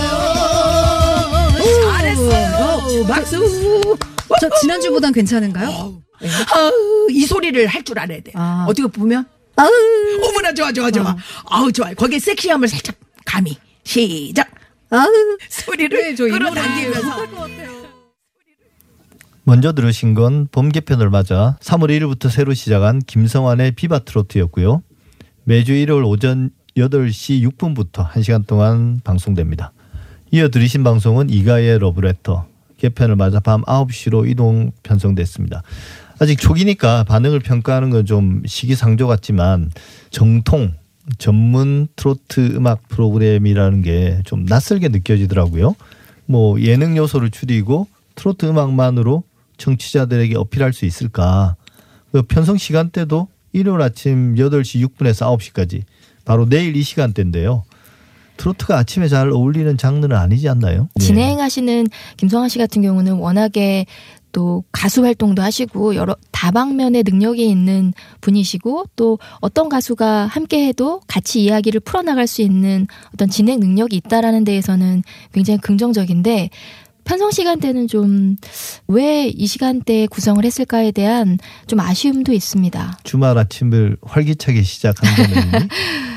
잘했어요. 1.91 3.07
박수. 3.07 3.97
저 4.41 4.51
지난주보단 4.61 5.13
괜찮은가요? 5.13 5.69
아우, 6.55 7.07
이 7.11 7.25
소리를 7.27 7.67
할 7.67 7.83
줄 7.85 7.99
알아야 7.99 8.21
돼. 8.21 8.33
아. 8.35 8.65
어떻게 8.69 8.87
보면 8.89 9.27
아우. 9.57 9.69
어머나 10.29 10.53
좋아 10.55 10.73
좋아 10.73 10.91
좋아. 10.91 11.17
아우 11.47 11.71
좋아. 11.73 11.93
거기에 11.95 12.19
섹시함을 12.19 12.69
살짝 12.69 12.97
감히 13.25 13.57
시작. 13.85 14.49
아우. 14.91 15.09
소리를 15.49 16.15
네, 16.15 16.15
끌어당기면서. 16.15 17.27
먼저 19.45 19.73
들으신 19.73 20.15
건 20.15 20.49
봄 20.51 20.71
개편을 20.71 21.09
맞아 21.09 21.57
3월 21.61 21.89
1일부터 21.91 22.29
새로 22.31 22.53
시작한 22.53 22.99
김성환의 23.01 23.73
비바 23.73 24.01
트로트였고요. 24.01 24.83
매주 25.45 25.73
일요일 25.73 26.03
오전 26.03 26.51
8시 26.77 27.43
6분부터 27.51 28.09
1시간 28.11 28.47
동안 28.47 29.01
방송됩니다. 29.03 29.73
이어 30.31 30.49
들으신 30.49 30.85
방송은 30.85 31.31
이가의 31.31 31.79
러브레터 31.79 32.47
개편을 32.79 33.17
맞아 33.17 33.41
밤 33.41 33.63
9시로 33.63 34.29
이동 34.29 34.73
편성됐습니다. 34.83 35.63
아직 36.19 36.39
초기니까 36.39 37.05
반응을 37.05 37.41
평가하는 37.41 37.91
건 37.91 38.05
좀 38.05 38.43
시기상조 38.47 39.07
같지만 39.07 39.71
정통 40.11 40.73
전문 41.19 41.89
트로트 41.97 42.57
음악 42.57 42.87
프로그램이라는 42.89 43.83
게 43.83 44.21
좀 44.25 44.45
낯설게 44.45 44.89
느껴지더라고요. 44.89 45.75
뭐 46.27 46.61
예능 46.61 46.97
요소를 46.97 47.31
줄이고 47.31 47.87
트로트 48.17 48.45
음악만으로 48.47 49.23
청취자들에게 49.57 50.37
어필할 50.37 50.73
수 50.75 50.85
있을까? 50.85 51.57
그 52.13 52.23
편성 52.23 52.59
시간대도 52.59 53.29
일요일 53.53 53.81
아침 53.81 54.35
8시 54.35 54.87
6분에서 54.87 55.39
9시까지 55.39 55.83
바로 56.27 56.47
내일 56.47 56.77
이 56.77 56.83
시간대인데요. 56.83 57.63
트로트가 58.37 58.77
아침에 58.77 59.09
잘 59.09 59.31
어울리는 59.31 59.79
장르는 59.79 60.15
아니지 60.15 60.47
않나요? 60.51 60.91
예. 61.01 61.05
진행하시는 61.05 61.87
김성환 62.19 62.51
씨 62.51 62.59
같은 62.59 62.83
경우는 62.83 63.15
워낙에 63.15 63.87
또 64.33 64.63
가수 64.71 65.03
활동도 65.03 65.41
하시고 65.41 65.95
여러 65.95 66.15
다방면의 66.33 67.05
능력이 67.07 67.49
있는 67.49 67.95
분이시고 68.21 68.85
또 68.95 69.19
어떤 69.41 69.71
가수가 69.71 70.27
함께 70.27 70.67
해도 70.67 71.01
같이 71.07 71.43
이야기를 71.45 71.81
풀어나갈 71.81 72.27
수 72.27 72.43
있는 72.43 72.87
어떤 73.15 73.31
진행 73.31 73.61
능력이 73.61 73.97
있다라는 73.97 74.45
데에서는 74.45 75.03
굉장히 75.33 75.59
긍정적인데 75.61 76.51
편성 77.05 77.31
시간대는 77.31 77.89
좀 77.89 78.37
왜 78.89 79.31
이 79.35 79.47
시간대에 79.47 80.07
구성을 80.09 80.45
했을까에 80.45 80.91
대한 80.91 81.39
좀 81.67 81.81
아쉬움도 81.81 82.33
있습니다. 82.35 82.99
주말 83.05 83.39
아침을 83.39 83.97
활기차게 84.03 84.63
시작한다는 84.63 85.69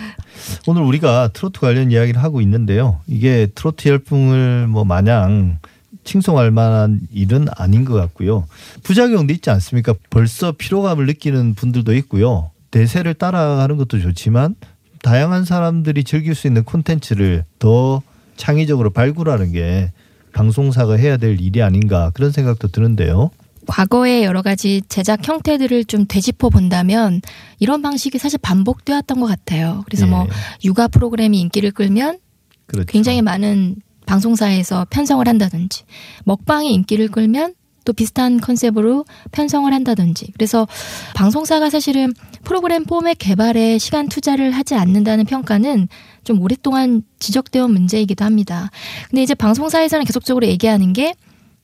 오늘 0.68 0.82
우리가 0.84 1.30
트로트 1.34 1.60
관련 1.60 1.92
이야기를 1.92 2.22
하고 2.22 2.42
있는데요. 2.42 3.00
이게 3.08 3.48
트로트 3.54 3.88
열풍을 3.88 4.68
뭐 4.68 4.84
마냥 4.84 5.60
칭송할 6.04 6.52
만한 6.52 7.02
일은 7.12 7.48
아닌 7.56 7.86
것 7.86 7.94
같고요. 7.94 8.46
부작용도 8.84 9.34
있지 9.34 9.50
않습니까? 9.50 9.94
벌써 10.10 10.52
피로감을 10.52 11.06
느끼는 11.06 11.56
분들도 11.56 11.94
있고요. 11.96 12.52
대세를 12.72 13.14
따라가는 13.16 13.78
것도 13.78 14.00
좋지만 14.00 14.56
다양한 15.02 15.46
사람들이 15.46 16.04
즐길 16.04 16.36
수 16.36 16.48
있는 16.48 16.64
콘텐츠를 16.64 17.46
더 17.58 18.02
창의적으로 18.38 18.90
발굴하는 18.92 19.52
게 19.52 19.92
방송사가 20.34 20.96
해야 20.96 21.18
될 21.18 21.40
일이 21.40 21.62
아닌가 21.62 22.12
그런 22.14 22.32
생각도 22.32 22.68
드는데요. 22.70 23.32
과거의 23.70 24.24
여러 24.24 24.42
가지 24.42 24.82
제작 24.90 25.26
형태들을 25.26 25.86
좀 25.86 26.06
되짚어 26.08 26.50
본다면 26.50 27.22
이런 27.60 27.82
방식이 27.82 28.18
사실 28.18 28.40
반복되었던 28.42 29.20
것 29.20 29.28
같아요. 29.28 29.84
그래서 29.86 30.08
뭐 30.08 30.26
예, 30.26 30.30
육아 30.66 30.88
프로그램이 30.88 31.40
인기를 31.40 31.72
끌면 31.72 32.18
그렇죠. 32.66 32.88
굉장히 32.88 33.22
많은 33.22 33.78
방송사에서 34.06 34.88
편성을 34.90 35.26
한다든지 35.28 35.84
먹방이 36.26 36.74
인기를 36.74 37.10
끌면 37.10 37.54
또 37.86 37.94
비슷한 37.94 38.40
컨셉으로 38.40 39.06
편성을 39.32 39.72
한다든지 39.72 40.32
그래서 40.34 40.68
방송사가 41.16 41.70
사실은 41.70 42.14
프로그램 42.44 42.86
포맷 42.86 43.18
개발에 43.20 43.78
시간 43.78 44.10
투자를 44.10 44.52
하지 44.52 44.76
않는다는 44.76 45.26
평가는 45.26 45.88
좀 46.24 46.42
오랫동안 46.42 47.04
지적되어 47.20 47.66
온 47.66 47.74
문제이기도 47.74 48.26
합니다. 48.26 48.72
근데 49.10 49.24
이제 49.24 49.36
방송사에서는 49.36 50.06
계속적으로 50.06 50.48
얘기하는 50.48 50.94
게 50.94 51.14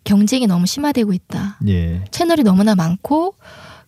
경쟁이 0.06 0.48
너무 0.48 0.66
심화되고 0.66 1.12
있다. 1.12 1.58
예. 1.68 2.06
채널이 2.12 2.44
너무나 2.44 2.76
많고 2.76 3.36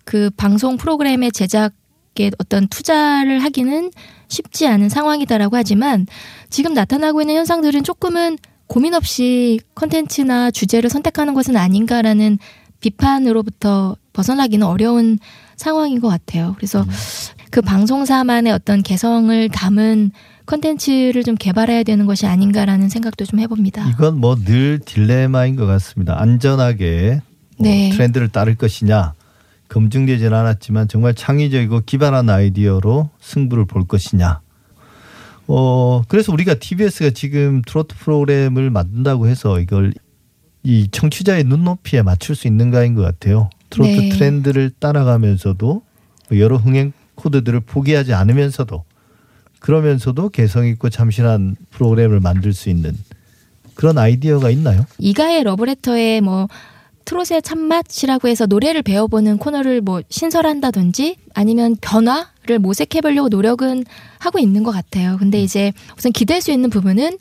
그 0.04 0.30
방송 0.36 0.76
프로그램의 0.76 1.32
제작에 1.32 2.32
어떤 2.38 2.68
투자를 2.68 3.42
하기는 3.44 3.92
쉽지 4.28 4.68
않은 4.68 4.90
상황이다라고 4.90 5.56
하지만 5.56 6.06
지금 6.50 6.74
나타나고 6.74 7.22
있는 7.22 7.36
현상들은 7.36 7.84
조금은 7.84 8.38
고민 8.68 8.94
없이 8.94 9.60
컨텐츠나 9.76 10.52
주제를 10.52 10.90
선택하는 10.90 11.34
것은 11.34 11.56
아닌가라는 11.56 12.38
비판으로부터 12.82 13.96
벗어나기는 14.14 14.66
어려운 14.66 15.20
상황인 15.56 16.00
것 16.00 16.10
같아요. 16.10 16.54
그래서 16.58 16.86
그 17.50 17.62
방송사만의 17.62 18.52
어떤 18.52 18.84
개성을 18.84 19.50
담은 19.50 20.12
컨텐츠를 20.48 21.24
좀 21.24 21.36
개발해야 21.36 21.84
되는 21.84 22.06
것이 22.06 22.26
아닌가라는 22.26 22.90
생각도 22.90 23.26
좀 23.26 23.40
해봅니다. 23.40 23.88
이건 23.90 24.18
뭐 24.20 24.36
늘 24.36 24.80
딜레마인 24.80 25.56
것 25.56 25.66
같습니다. 25.68 26.20
안전하게 26.20 27.22
뭐 27.58 27.68
네. 27.68 27.90
트렌드를 27.92 28.30
따를 28.30 28.56
것이냐 28.56 29.14
검증되지는 29.70 30.34
않았지만 30.34 30.88
정말 30.88 31.14
창의적이고 31.14 31.82
기발한 31.86 32.30
아이디어로 32.30 33.10
승부를 33.20 33.66
볼 33.66 33.86
것이냐. 33.86 34.40
어 35.48 36.02
그래서 36.08 36.32
우리가 36.34 36.56
TBS가 36.56 37.10
지금 37.12 37.62
트로트 37.66 37.96
프로그램을 37.98 38.70
만든다고 38.70 39.28
해서 39.28 39.60
이걸 39.60 39.94
이 40.64 40.88
청취자의 40.92 41.44
눈높이에 41.46 42.02
맞출 42.02 42.36
수 42.36 42.48
있는가인 42.48 42.96
것 42.96 43.02
같아요. 43.02 43.50
트로트 43.70 43.90
네. 43.90 44.10
트렌드를 44.10 44.72
따라가면서도 44.80 45.82
여러 46.34 46.58
흥행 46.58 46.92
코드들을 47.16 47.62
포기하지 47.62 48.14
않으면서도 48.14 48.84
그러면서도 49.60 50.30
개성 50.30 50.68
있고 50.68 50.90
참신한 50.90 51.56
프로그램을 51.72 52.20
만들 52.20 52.54
수 52.54 52.70
있는 52.70 52.96
그런 53.76 53.98
아이디어가 53.98 54.50
있나요? 54.50 54.86
이가의 54.98 55.44
러브레터에 55.44 56.22
뭐 56.22 56.48
트롯의 57.06 57.42
참맛이라고 57.42 58.28
해서 58.28 58.46
노래를 58.46 58.82
배워보는 58.82 59.38
코너를 59.38 59.82
뭐 59.82 60.02
신설한다든지 60.10 61.16
아니면 61.34 61.78
변화를 61.80 62.60
모색해보려고 62.60 63.30
노력은 63.30 63.86
하고 64.20 64.40
있는 64.40 64.64
것 64.64 64.72
같아요. 64.72 65.16
근데 65.18 65.42
이제 65.42 65.72
우선 65.98 66.12
기댈 66.12 66.42
수 66.42 66.52
있는 66.52 66.70
부분은 66.70 67.18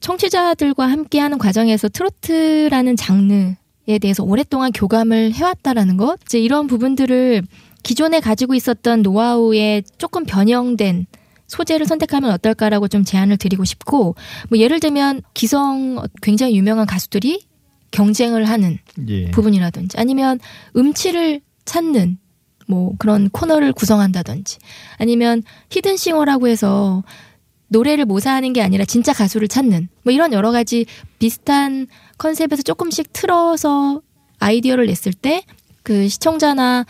청취자들과 0.00 0.90
함께하는 0.90 1.38
과정에서 1.38 1.88
트로트라는 1.88 2.96
장르에 2.96 3.98
대해서 4.00 4.24
오랫동안 4.24 4.72
교감을 4.72 5.32
해왔다라는 5.34 5.96
것, 5.96 6.18
이제 6.24 6.40
이런 6.40 6.66
부분들을 6.66 7.42
기존에 7.84 8.20
가지고 8.20 8.54
있었던 8.54 9.02
노하우에 9.02 9.82
조금 9.98 10.24
변형된 10.24 11.06
소재를 11.48 11.86
선택하면 11.86 12.30
어떨까라고 12.30 12.88
좀 12.88 13.04
제안을 13.04 13.36
드리고 13.36 13.64
싶고 13.64 14.14
뭐 14.48 14.58
예를 14.58 14.80
들면 14.80 15.22
기성 15.34 16.00
굉장히 16.22 16.56
유명한 16.56 16.86
가수들이 16.86 17.46
경쟁을 17.90 18.44
하는 18.44 18.78
예. 19.08 19.30
부분이라든지 19.30 19.98
아니면 19.98 20.38
음치를 20.76 21.40
찾는 21.64 22.18
뭐 22.68 22.92
그런 22.98 23.30
코너를 23.30 23.72
구성한다든지 23.72 24.58
아니면 24.98 25.42
히든싱어라고 25.70 26.48
해서 26.48 27.02
노래를 27.68 28.04
모사하는 28.04 28.52
게 28.52 28.62
아니라 28.62 28.84
진짜 28.84 29.12
가수를 29.12 29.48
찾는 29.48 29.88
뭐 30.04 30.12
이런 30.12 30.32
여러 30.32 30.52
가지 30.52 30.86
비슷한 31.18 31.86
컨셉에서 32.18 32.62
조금씩 32.62 33.12
틀어서 33.12 34.02
아이디어를 34.38 34.86
냈을 34.86 35.12
때 35.12 35.42
그 35.88 36.06
시청자나 36.06 36.84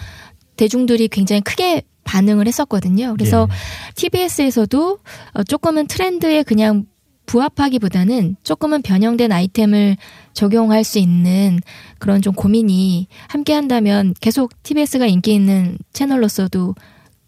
대중들이 0.57 1.07
굉장히 1.07 1.41
크게 1.43 1.83
반응을 2.09 2.47
했었거든요. 2.47 3.13
그래서 3.13 3.47
TBS에서도 3.95 4.99
어, 5.35 5.43
조금은 5.45 5.87
트렌드에 5.87 6.43
그냥 6.43 6.87
부합하기보다는 7.27 8.37
조금은 8.43 8.81
변형된 8.81 9.31
아이템을 9.31 9.99
적용할 10.33 10.83
수 10.83 10.99
있는 10.99 11.61
그런 11.99 12.23
좀 12.23 12.33
고민이 12.33 13.07
함께 13.29 13.53
한다면 13.53 14.15
계속 14.21 14.63
TBS가 14.63 15.07
인기 15.07 15.35
있는 15.35 15.77
채널로서도 15.93 16.75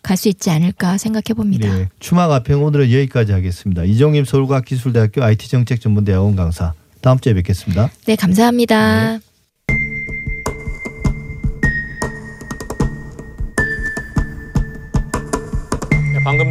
갈 0.03 0.17
수 0.17 0.29
있지 0.29 0.49
않을까 0.49 0.97
생각해 0.97 1.35
봅니다. 1.37 1.71
네. 1.71 1.89
추마 1.99 2.27
가평 2.27 2.65
오늘은 2.65 2.87
여기까지 2.91 3.33
하겠습니다. 3.33 3.85
이종임 3.85 4.25
서울과학기술대학교 4.25 5.23
IT정책전문대학원 5.23 6.37
강사. 6.37 6.73
다음 7.03 7.19
주에 7.19 7.35
뵙겠습니다. 7.35 7.91
네, 8.07 8.17
감사합니다. 8.17 8.77
방 8.77 9.30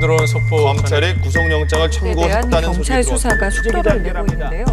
들어온 0.10 0.26
속보 0.26 0.63
검찰이 0.63 1.22
구속영장을 1.22 1.91
청구했다는 1.91 2.62
경찰 2.62 3.04
소식이 3.04 3.15
수사가 3.15 3.50
속도를 3.52 4.02
내고 4.02 4.26
있는데요. 4.32 4.65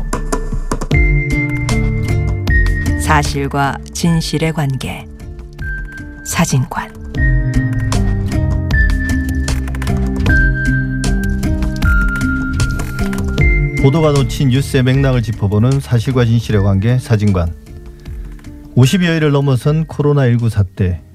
사실과 2.99 3.77
진실의 3.93 4.55
관계. 4.55 5.05
사진관. 6.25 6.91
보도가 13.83 14.13
놓친 14.13 14.49
뉴스의 14.49 14.85
맥락을 14.85 15.21
짚어보는 15.21 15.81
사실과 15.81 16.25
진실의 16.25 16.63
관계 16.63 16.99
사진관. 16.99 17.53
50여일을 18.75 19.33
넘어선 19.33 19.85
코로나19 19.85 20.49
사태. 20.49 21.06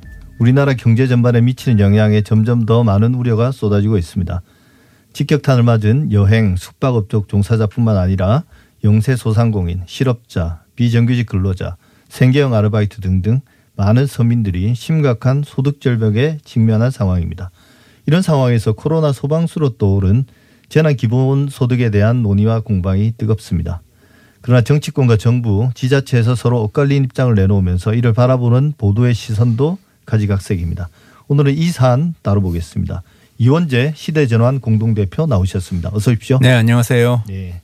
우리나라 0.41 0.73
경제 0.73 1.05
전반에 1.05 1.39
미치는 1.39 1.79
영향에 1.79 2.23
점점 2.23 2.65
더 2.65 2.83
많은 2.83 3.13
우려가 3.13 3.51
쏟아지고 3.51 3.99
있습니다. 3.99 4.41
직격탄을 5.13 5.61
맞은 5.61 6.11
여행, 6.13 6.55
숙박업종 6.55 7.25
종사자뿐만 7.27 7.95
아니라 7.95 8.43
영세 8.83 9.15
소상공인, 9.15 9.83
실업자, 9.85 10.63
비정규직 10.75 11.27
근로자, 11.27 11.75
생계형 12.09 12.55
아르바이트 12.55 13.01
등등 13.01 13.41
많은 13.75 14.07
서민들이 14.07 14.73
심각한 14.73 15.43
소득 15.45 15.79
절벽에 15.79 16.39
직면한 16.43 16.89
상황입니다. 16.89 17.51
이런 18.07 18.23
상황에서 18.23 18.73
코로나 18.73 19.11
소방수로 19.11 19.77
떠오른 19.77 20.25
재난 20.69 20.95
기본 20.95 21.49
소득에 21.49 21.91
대한 21.91 22.23
논의와 22.23 22.61
공방이 22.61 23.13
뜨겁습니다. 23.15 23.83
그러나 24.41 24.63
정치권과 24.63 25.17
정부, 25.17 25.69
지자체에서 25.75 26.33
서로 26.33 26.61
엇갈린 26.63 27.03
입장을 27.03 27.31
내놓으면서 27.35 27.93
이를 27.93 28.11
바라보는 28.13 28.73
보도의 28.79 29.13
시선도 29.13 29.77
가지각색입니다. 30.05 30.89
오늘은 31.27 31.57
이 31.57 31.67
사안 31.67 32.13
다뤄보겠습니다. 32.21 33.03
이원재 33.37 33.93
시대전환 33.95 34.59
공동대표 34.59 35.25
나오셨습니다. 35.25 35.89
어서 35.93 36.11
오십시오. 36.11 36.39
네, 36.41 36.51
안녕하세요. 36.51 37.23
네. 37.27 37.61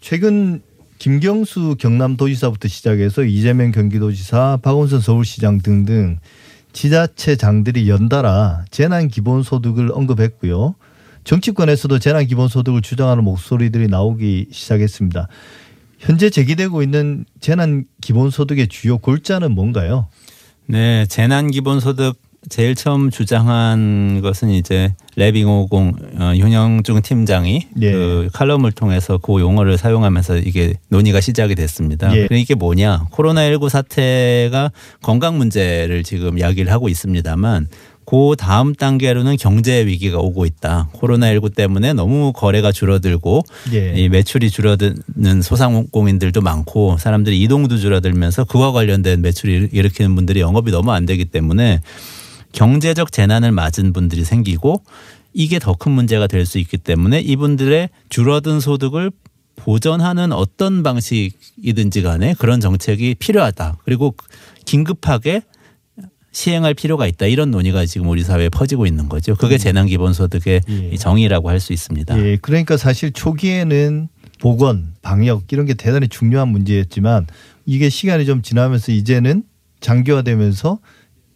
최근 0.00 0.62
김경수 0.98 1.76
경남도지사부터 1.78 2.68
시작해서 2.68 3.22
이재명 3.24 3.70
경기도지사, 3.70 4.58
박원순 4.62 5.00
서울시장 5.00 5.62
등등 5.62 6.18
지자체장들이 6.72 7.88
연달아 7.88 8.64
재난 8.70 9.08
기본소득을 9.08 9.92
언급했고요. 9.92 10.74
정치권에서도 11.24 11.98
재난 11.98 12.26
기본소득을 12.26 12.82
주장하는 12.82 13.24
목소리들이 13.24 13.88
나오기 13.88 14.48
시작했습니다. 14.50 15.28
현재 15.98 16.30
제기되고 16.30 16.82
있는 16.82 17.24
재난 17.40 17.84
기본소득의 18.00 18.68
주요 18.68 18.98
골자는 18.98 19.52
뭔가요? 19.52 20.08
네, 20.70 21.06
재난 21.06 21.50
기본소득 21.50 22.20
제일 22.50 22.74
처음 22.74 23.10
주장한 23.10 24.20
것은 24.22 24.50
이제 24.50 24.94
랩250 25.16 26.20
어, 26.20 26.36
윤영중 26.36 27.00
팀장이 27.00 27.66
예. 27.80 27.92
그 27.92 28.28
칼럼을 28.32 28.72
통해서 28.72 29.16
그 29.18 29.40
용어를 29.40 29.78
사용하면서 29.78 30.38
이게 30.38 30.74
논의가 30.88 31.22
시작이 31.22 31.54
됐습니다. 31.54 32.08
예. 32.08 32.26
그러니까 32.26 32.36
이게 32.36 32.54
뭐냐? 32.54 33.06
코로나19 33.12 33.70
사태가 33.70 34.70
건강 35.02 35.38
문제를 35.38 36.04
지금 36.04 36.38
이야기를 36.38 36.70
하고 36.70 36.90
있습니다만 36.90 37.68
그 38.08 38.36
다음 38.38 38.74
단계로는 38.74 39.36
경제 39.36 39.84
위기가 39.84 40.18
오고 40.18 40.46
있다. 40.46 40.88
코로나19 40.94 41.54
때문에 41.54 41.92
너무 41.92 42.32
거래가 42.32 42.72
줄어들고 42.72 43.42
예. 43.74 43.92
이 43.96 44.08
매출이 44.08 44.50
줄어드는 44.50 45.42
소상공인들도 45.42 46.40
많고 46.40 46.96
사람들이 46.96 47.38
이동도 47.42 47.76
줄어들면서 47.76 48.44
그와 48.44 48.72
관련된 48.72 49.20
매출이 49.20 49.68
일으키는 49.72 50.14
분들이 50.14 50.40
영업이 50.40 50.70
너무 50.70 50.90
안 50.92 51.04
되기 51.04 51.26
때문에 51.26 51.82
경제적 52.52 53.12
재난을 53.12 53.52
맞은 53.52 53.92
분들이 53.92 54.24
생기고 54.24 54.82
이게 55.34 55.58
더 55.58 55.74
큰 55.74 55.92
문제가 55.92 56.26
될 56.26 56.46
수 56.46 56.58
있기 56.58 56.78
때문에 56.78 57.20
이분들의 57.20 57.90
줄어든 58.08 58.60
소득을 58.60 59.10
보전하는 59.56 60.32
어떤 60.32 60.82
방식이든지 60.82 62.00
간에 62.00 62.34
그런 62.38 62.60
정책이 62.60 63.16
필요하다. 63.16 63.76
그리고 63.84 64.14
긴급하게 64.64 65.42
시행할 66.38 66.72
필요가 66.72 67.08
있다. 67.08 67.26
이런 67.26 67.50
논의가 67.50 67.84
지금 67.84 68.08
우리 68.08 68.22
사회에 68.22 68.48
퍼지고 68.48 68.86
있는 68.86 69.08
거죠. 69.08 69.34
그게 69.34 69.58
재난 69.58 69.86
기본소득의 69.86 70.60
예. 70.68 70.90
이 70.92 70.96
정의라고 70.96 71.48
할 71.50 71.58
수 71.58 71.72
있습니다. 71.72 72.16
예, 72.24 72.36
그러니까 72.36 72.76
사실 72.76 73.10
초기에는 73.10 74.08
보건, 74.38 74.94
방역 75.02 75.52
이런 75.52 75.66
게 75.66 75.74
대단히 75.74 76.06
중요한 76.06 76.50
문제였지만 76.50 77.26
이게 77.66 77.88
시간이 77.88 78.24
좀 78.24 78.42
지나면서 78.42 78.92
이제는 78.92 79.42
장기화되면서 79.80 80.78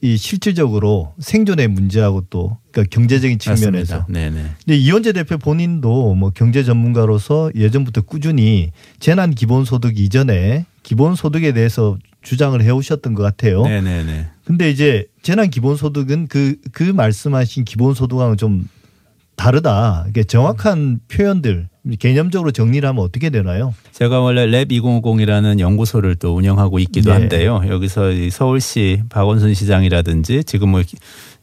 이 0.03 0.17
실질적으로 0.17 1.15
생존의 1.19 1.67
문제하고 1.67 2.25
또 2.31 2.59
그러니까 2.71 2.95
경제적인 2.95 3.41
측면에서. 3.41 4.07
네네. 4.09 4.45
근데 4.65 4.77
이원재 4.77 5.15
대표 5.15 5.37
본인도 5.37 6.15
뭐 6.15 6.31
경제 6.31 6.63
전문가로서 6.63 7.51
예전부터 7.57 8.03
꾸준히 8.03 8.71
재난 9.01 9.35
기본소득 9.35 9.99
이전에 9.99 10.65
기본소득에 10.85 11.53
대해서 11.53 11.99
주장을 12.23 12.63
해오셨던 12.63 13.15
것 13.15 13.25
같아요. 13.25 13.65
네네네. 13.65 14.27
근데 14.45 14.71
이제 14.71 15.07
재난 15.23 15.51
기본소득은 15.51 16.27
그, 16.29 16.57
그 16.73 16.83
말씀하신 16.83 17.65
기본소득하고는 17.65 18.37
좀 18.37 18.69
다르다. 19.37 20.05
이게 20.09 20.25
정확한 20.25 21.01
표현들, 21.09 21.69
개념적으로 21.99 22.51
정리를 22.53 22.87
하면 22.89 23.03
어떻게 23.03 23.31
되나요? 23.31 23.75
제가 23.93 24.21
원래 24.21 24.47
랩 24.47 24.69
2050이라는 24.69 25.59
연구소를 25.59 26.17
또 26.17 26.35
운영하고 26.37 26.79
있기도 26.81 27.11
네. 27.11 27.19
한데요. 27.19 27.63
여기서 27.69 28.11
이 28.13 28.31
서울시 28.31 29.01
박원순 29.09 29.55
시장이라든지 29.55 30.45
지금 30.45 30.71
뭐 30.71 30.83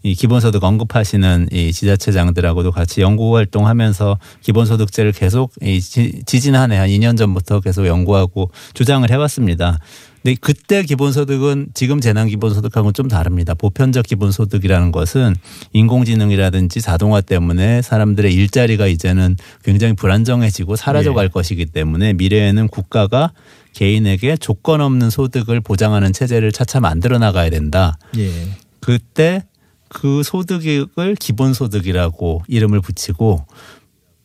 이 0.01 0.15
기본소득 0.15 0.63
언급하시는 0.63 1.49
이 1.51 1.73
지자체장들하고도 1.73 2.71
같이 2.71 3.01
연구 3.01 3.35
활동하면서 3.35 4.17
기본소득제를 4.39 5.11
계속 5.11 5.51
이 5.61 5.81
지- 5.81 6.21
지지난해 6.25 6.77
한 6.77 6.87
2년 6.87 7.17
전부터 7.17 7.59
계속 7.59 7.85
연구하고 7.85 8.49
주장을 8.73 9.09
해왔습니다. 9.11 9.77
근데 10.21 10.35
그때 10.39 10.83
기본소득은 10.83 11.69
지금 11.73 12.01
재난 12.01 12.27
기본소득하고는 12.27 12.93
좀 12.93 13.07
다릅니다. 13.07 13.53
보편적 13.53 14.05
기본소득이라는 14.05 14.91
것은 14.91 15.35
인공지능이라든지 15.73 16.81
자동화 16.81 17.21
때문에 17.21 17.81
사람들의 17.81 18.33
일자리가 18.33 18.87
이제는 18.87 19.37
굉장히 19.63 19.93
불안정해지고 19.93 20.75
사라져 20.75 21.13
갈 21.13 21.29
것이기 21.29 21.67
때문에 21.67 22.13
미래에는 22.13 22.67
국가가 22.67 23.31
개인에게 23.73 24.37
조건 24.37 24.81
없는 24.81 25.09
소득을 25.09 25.61
보장하는 25.61 26.11
체제를 26.11 26.51
차차 26.51 26.79
만들어 26.79 27.17
나가야 27.17 27.49
된다. 27.49 27.97
예. 28.17 28.31
그때 28.79 29.43
그 29.87 30.21
소득을 30.23 31.15
기본소득이라고 31.15 32.43
이름을 32.47 32.81
붙이고 32.81 33.45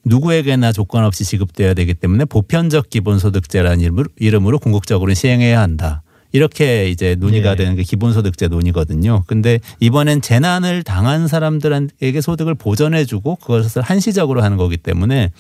누구에게나 0.04 0.72
조건 0.72 1.04
없이 1.04 1.24
지급돼야 1.24 1.74
되기 1.74 1.94
때문에 1.94 2.24
보편적 2.24 2.90
기본소득제라는 2.90 4.06
이름으로, 4.16 4.58
궁극적으로 4.58 5.14
시행해야 5.14 5.60
한다. 5.60 6.02
이렇게 6.32 6.90
이제 6.90 7.14
논의가 7.14 7.52
예. 7.52 7.56
되는 7.56 7.76
게 7.76 7.84
기본소득제 7.84 8.48
논의거든요. 8.48 9.22
근데 9.28 9.60
이번엔 9.78 10.20
재난을 10.20 10.82
당한 10.82 11.28
사람들에게 11.28 12.20
소득을 12.20 12.56
보전해주고 12.56 13.36
그것을 13.36 13.82
한시적으로 13.82 14.42
하는 14.42 14.56
거기 14.56 14.76
때문에 14.76 15.30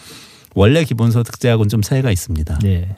원래 0.54 0.84
기본소득제하고는 0.84 1.68
좀 1.68 1.82
차이가 1.82 2.12
있습니다. 2.12 2.60
네. 2.62 2.94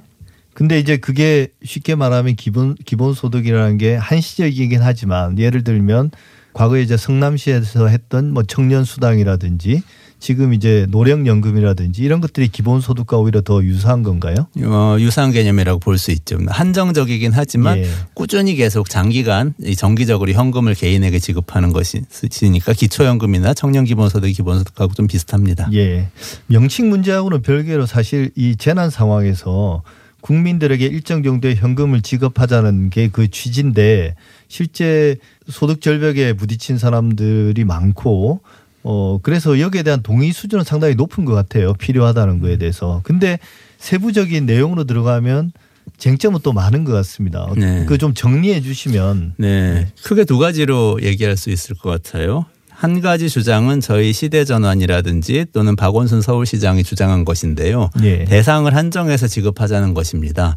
근데 0.53 0.79
이제 0.79 0.99
그게 0.99 1.49
쉽게 1.65 1.95
말하면 1.95 2.35
기본 2.37 2.75
기본소득이라는 2.75 3.79
게 3.79 3.95
한시적이긴 3.95 4.83
하지만 4.83 5.39
예를 5.39 5.65
들면 5.65 6.11
과거에 6.53 6.83
이제 6.83 6.97
성남시에서 6.99 7.89
했던 7.89 8.33
뭐 8.33 8.43
청년 8.43 8.85
수당이라든지 8.85 9.83
지금 10.19 10.55
이제 10.55 10.87
노령연금이라든지 10.91 12.03
이런 12.03 12.21
것들이 12.21 12.49
기본소득과 12.49 13.19
오히려 13.19 13.43
더 13.43 13.63
유사한 13.63 14.03
건가요? 14.03 14.47
어, 14.65 14.97
유사한 14.99 15.31
개념이라고 15.31 15.79
볼 15.79 15.99
수 15.99 16.11
있죠. 16.11 16.39
한정적이긴 16.49 17.33
하지만 17.35 17.79
예. 17.79 17.87
꾸준히 18.15 18.55
계속 18.55 18.89
장기간 18.91 19.55
이 19.63 19.77
정기적으로 19.77 20.33
현금을 20.33 20.75
개인에게 20.75 21.19
지급하는 21.19 21.73
것이니까 21.73 22.73
기초연금이나 22.73 23.55
청년기본소득, 23.55 24.33
기본소득하고 24.33 24.95
좀 24.95 25.07
비슷합니다. 25.07 25.69
예. 25.75 26.09
명칭 26.47 26.89
문제하고는 26.89 27.43
별개로 27.43 27.87
사실 27.87 28.31
이 28.37 28.57
재난 28.57 28.91
상황에서 28.91 29.83
국민들에게 30.23 30.85
일정 30.87 31.23
정도의 31.23 31.57
현금을 31.57 32.03
지급하자는 32.03 32.91
게 32.91 33.09
그 33.13 33.29
취지인데 33.31 34.17
실제 34.49 35.17
소득 35.49 35.81
절벽에 35.81 36.33
부딪힌 36.33 36.79
사람들이 36.79 37.65
많고 37.65 38.41
어 38.89 39.19
그래서 39.21 39.59
여기에 39.59 39.83
대한 39.83 40.01
동의 40.01 40.33
수준은 40.33 40.63
상당히 40.63 40.95
높은 40.95 41.25
것 41.25 41.35
같아요. 41.35 41.73
필요하다는 41.75 42.39
거에 42.39 42.57
대해서. 42.57 43.01
근데 43.03 43.41
세부적인 43.79 44.47
내용으로 44.47 44.85
들어가면 44.85 45.51
쟁점은 45.99 46.41
또 46.45 46.53
많은 46.53 46.85
것 46.85 46.93
같습니다. 46.93 47.49
네. 47.57 47.85
그좀 47.87 48.15
정리해 48.15 48.61
주시면 48.61 49.35
네. 49.39 49.89
크게 50.05 50.25
두 50.25 50.39
가지로 50.39 50.99
얘기할 51.03 51.37
수 51.37 51.51
있을 51.51 51.75
것 51.75 51.91
같아요. 51.91 52.47
한 52.79 53.01
가지 53.01 53.31
주장은 53.31 53.81
저희 53.81 54.13
시대 54.13 54.45
전환이라든지 54.45 55.47
또는 55.55 55.77
박원순 55.77 56.21
서울시장이 56.21 56.85
주장한 56.85 57.25
것인데요. 57.25 57.89
예. 58.03 58.25
대상을 58.25 58.75
한정해서 58.75 59.27
지급하자는 59.29 59.95
것입니다. 59.95 60.57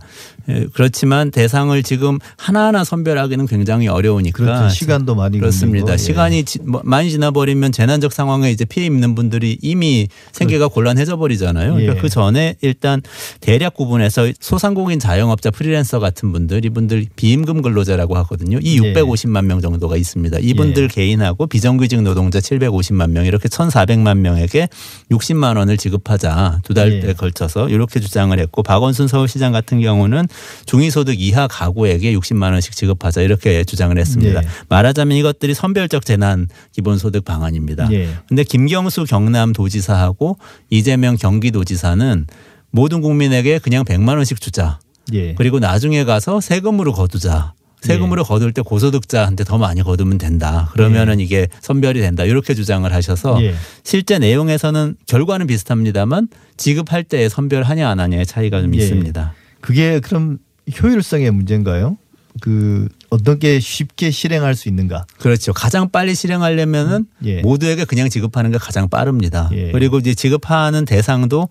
예, 0.49 0.65
그렇지만 0.73 1.31
대상을 1.31 1.81
지금 1.83 2.17
하나하나 2.37 2.83
선별하기는 2.83 3.45
굉장히 3.47 3.87
어려우니까 3.87 4.37
그렇죠. 4.37 4.69
시간도 4.69 5.15
많이 5.15 5.39
그렇습니다. 5.39 5.93
예. 5.93 5.97
시간이 5.97 6.43
지- 6.43 6.59
뭐 6.59 6.81
많이 6.83 7.09
지나버리면 7.09 7.71
재난적 7.71 8.11
상황에 8.11 8.51
이제 8.51 8.65
피해 8.65 8.85
입는 8.87 9.15
분들이 9.15 9.57
이미 9.61 10.09
생계가 10.33 10.67
곤란해져 10.67 11.15
버리잖아요. 11.15 11.71
그러니까 11.73 11.95
예. 11.95 12.01
그 12.01 12.09
전에 12.09 12.55
일단 12.61 13.01
대략 13.39 13.75
구분해서 13.75 14.27
소상공인 14.41 14.99
자영업자 14.99 15.51
프리랜서 15.51 15.99
같은 15.99 16.33
분들 16.33 16.65
이분들 16.65 17.05
비임금 17.15 17.61
근로자라고 17.61 18.17
하거든요. 18.17 18.59
이 18.61 18.77
예. 18.83 18.93
650만 18.93 19.45
명 19.45 19.61
정도가 19.61 19.95
있습니다. 19.95 20.39
이분들 20.41 20.83
예. 20.83 20.87
개인하고 20.87 21.47
비정규직 21.47 22.01
노동자 22.09 22.39
750만 22.39 23.11
명 23.11 23.25
이렇게 23.25 23.47
1,400만 23.47 24.17
명에게 24.17 24.67
60만 25.11 25.57
원을 25.57 25.77
지급하자 25.77 26.61
두 26.63 26.73
달에 26.73 27.01
예. 27.07 27.13
걸쳐서 27.13 27.69
이렇게 27.69 27.99
주장을 27.99 28.37
했고 28.37 28.63
박원순 28.63 29.07
서울시장 29.07 29.51
같은 29.51 29.79
경우는 29.81 30.27
중위소득 30.65 31.19
이하 31.19 31.47
가구에게 31.47 32.13
60만 32.13 32.51
원씩 32.51 32.75
지급하자 32.75 33.21
이렇게 33.21 33.63
주장을 33.63 33.97
했습니다. 33.97 34.41
예. 34.41 34.47
말하자면 34.69 35.17
이것들이 35.17 35.53
선별적 35.53 36.05
재난 36.05 36.47
기본소득 36.73 37.23
방안입니다. 37.25 37.91
예. 37.91 38.09
근데 38.27 38.43
김경수 38.43 39.05
경남 39.05 39.53
도지사하고 39.53 40.37
이재명 40.69 41.15
경기도지사는 41.15 42.25
모든 42.71 43.01
국민에게 43.01 43.59
그냥 43.59 43.83
100만 43.83 44.15
원씩 44.15 44.41
주자. 44.41 44.79
예. 45.13 45.33
그리고 45.35 45.59
나중에 45.59 46.03
가서 46.03 46.41
세금으로 46.41 46.93
거두자. 46.93 47.53
세금으로 47.81 48.23
거둘 48.23 48.53
때 48.53 48.61
고소득자한테 48.61 49.43
더 49.43 49.57
많이 49.57 49.81
거두면 49.81 50.17
된다. 50.17 50.69
그러면은 50.73 51.19
이게 51.19 51.47
선별이 51.61 52.01
된다. 52.01 52.23
이렇게 52.25 52.53
주장을 52.53 52.91
하셔서 52.91 53.41
예. 53.43 53.53
실제 53.83 54.19
내용에서는 54.19 54.95
결과는 55.07 55.47
비슷합니다만 55.47 56.27
지급할 56.57 57.03
때 57.03 57.29
선별하냐 57.29 57.89
안 57.89 57.99
하냐의 57.99 58.25
차이가 58.25 58.61
좀 58.61 58.75
예. 58.75 58.79
있습니다. 58.79 59.33
그게 59.61 59.99
그럼 59.99 60.39
효율성의 60.81 61.31
문제인가요? 61.31 61.97
그 62.41 62.87
어떻게 63.09 63.59
쉽게 63.59 64.11
실행할 64.11 64.55
수 64.55 64.69
있는가? 64.69 65.05
그렇죠. 65.17 65.51
가장 65.51 65.89
빨리 65.89 66.15
실행하려면은 66.15 67.05
예. 67.25 67.41
모두에게 67.41 67.85
그냥 67.85 68.09
지급하는 68.09 68.51
게 68.51 68.57
가장 68.57 68.87
빠릅니다. 68.87 69.49
예. 69.53 69.71
그리고 69.71 69.97
이제 69.97 70.13
지급하는 70.13 70.85
대상도 70.85 71.49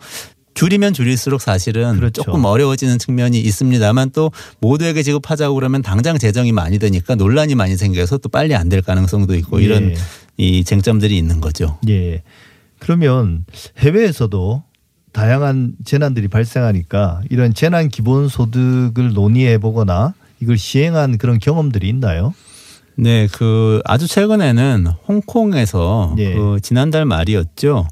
줄이면 0.58 0.92
줄일수록 0.92 1.40
사실은 1.40 1.96
그렇죠. 1.96 2.22
조금 2.22 2.44
어려워지는 2.44 2.98
측면이 2.98 3.38
있습니다만 3.40 4.10
또 4.10 4.32
모두에게 4.60 5.04
지급하자고 5.04 5.54
그러면 5.54 5.82
당장 5.82 6.18
재정이 6.18 6.50
많이 6.50 6.78
되니까 6.80 7.14
논란이 7.14 7.54
많이 7.54 7.76
생겨서 7.76 8.18
또 8.18 8.28
빨리 8.28 8.54
안 8.54 8.68
될 8.68 8.82
가능성도 8.82 9.34
있고 9.36 9.60
이런 9.60 9.90
예. 9.92 9.94
이 10.36 10.62
쟁점들이 10.64 11.16
있는 11.16 11.40
거죠. 11.40 11.78
예. 11.88 12.22
그러면 12.80 13.44
해외에서도 13.78 14.62
다양한 15.12 15.74
재난들이 15.84 16.28
발생하니까 16.28 17.22
이런 17.30 17.54
재난 17.54 17.88
기본 17.88 18.28
소득을 18.28 19.12
논의해 19.14 19.58
보거나 19.58 20.14
이걸 20.40 20.58
시행한 20.58 21.18
그런 21.18 21.38
경험들이 21.38 21.88
있나요? 21.88 22.34
네, 22.96 23.28
그 23.32 23.80
아주 23.84 24.06
최근에는 24.08 24.86
홍콩에서 25.06 26.14
예. 26.18 26.34
그 26.34 26.58
지난달 26.62 27.04
말이었죠. 27.04 27.86